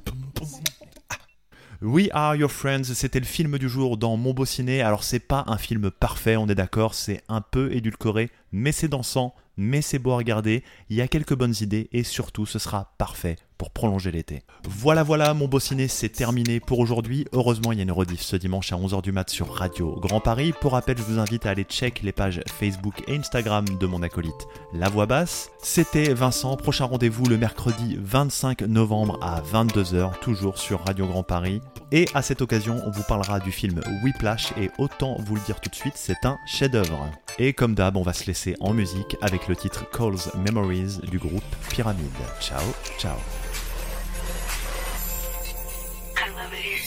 We 1.81 2.09
Are 2.11 2.35
Your 2.35 2.51
Friends, 2.51 2.93
c'était 2.93 3.21
le 3.21 3.25
film 3.25 3.57
du 3.57 3.69
jour 3.69 3.95
dans 3.95 4.17
Mon 4.17 4.33
Beau 4.33 4.43
Ciné. 4.43 4.81
Alors 4.81 5.05
c'est 5.05 5.21
pas 5.21 5.45
un 5.47 5.57
film 5.57 5.91
parfait, 5.91 6.35
on 6.35 6.49
est 6.49 6.55
d'accord, 6.55 6.93
c'est 6.93 7.23
un 7.29 7.39
peu 7.39 7.73
édulcoré, 7.73 8.31
mais 8.51 8.73
c'est 8.73 8.89
dansant, 8.89 9.33
mais 9.55 9.81
c'est 9.81 9.97
beau 9.97 10.11
à 10.11 10.17
regarder, 10.17 10.65
il 10.89 10.97
y 10.97 11.01
a 11.01 11.07
quelques 11.07 11.35
bonnes 11.35 11.55
idées 11.61 11.87
et 11.93 12.03
surtout 12.03 12.45
ce 12.45 12.59
sera 12.59 12.93
parfait 12.97 13.37
pour 13.59 13.69
prolonger 13.69 14.09
l'été. 14.11 14.41
Voilà 14.67 15.03
voilà, 15.03 15.35
Mon 15.35 15.47
Beau 15.47 15.59
Ciné 15.59 15.87
c'est 15.87 16.09
terminé 16.09 16.59
pour 16.59 16.79
aujourd'hui. 16.79 17.25
Heureusement 17.33 17.71
il 17.71 17.77
y 17.77 17.81
a 17.81 17.83
une 17.83 17.91
rediff 17.91 18.21
ce 18.21 18.37
dimanche 18.37 18.73
à 18.73 18.77
11h 18.77 19.03
du 19.03 19.11
mat 19.11 19.29
sur 19.29 19.53
Radio 19.53 19.99
Grand 19.99 20.21
Paris. 20.21 20.53
Pour 20.59 20.71
rappel, 20.71 20.97
je 20.97 21.03
vous 21.03 21.19
invite 21.19 21.45
à 21.45 21.51
aller 21.51 21.65
check 21.65 22.01
les 22.01 22.13
pages 22.13 22.41
Facebook 22.47 23.03
et 23.07 23.17
Instagram 23.17 23.65
de 23.79 23.85
mon 23.85 24.01
acolyte 24.01 24.47
La 24.73 24.89
Voix 24.89 25.05
Basse. 25.05 25.51
C'était 25.61 26.13
Vincent, 26.13 26.55
prochain 26.55 26.85
rendez-vous 26.85 27.25
le 27.25 27.37
mercredi 27.37 27.97
25 28.01 28.61
novembre 28.61 29.19
à 29.21 29.41
22h, 29.41 30.19
toujours 30.21 30.57
sur 30.57 30.85
Radio 30.85 31.05
Grand 31.05 31.23
Paris. 31.23 31.61
Et 31.91 32.07
à 32.13 32.21
cette 32.21 32.41
occasion, 32.41 32.81
on 32.85 32.91
vous 32.91 33.03
parlera 33.03 33.39
du 33.39 33.51
film 33.51 33.81
Whiplash 34.03 34.53
et 34.57 34.69
autant 34.77 35.17
vous 35.19 35.35
le 35.35 35.41
dire 35.41 35.59
tout 35.59 35.69
de 35.69 35.75
suite, 35.75 35.95
c'est 35.95 36.23
un 36.23 36.37
chef-d'œuvre. 36.45 37.09
Et 37.39 37.53
comme 37.53 37.75
d'hab, 37.75 37.97
on 37.97 38.03
va 38.03 38.13
se 38.13 38.25
laisser 38.25 38.55
en 38.59 38.73
musique 38.73 39.17
avec 39.21 39.47
le 39.47 39.55
titre 39.55 39.89
Calls 39.89 40.31
Memories 40.45 40.99
du 41.09 41.17
groupe 41.17 41.43
Pyramide. 41.69 42.05
Ciao, 42.39 42.63
ciao. 42.97 43.17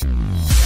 Thank 0.03 0.57
you. 0.57 0.62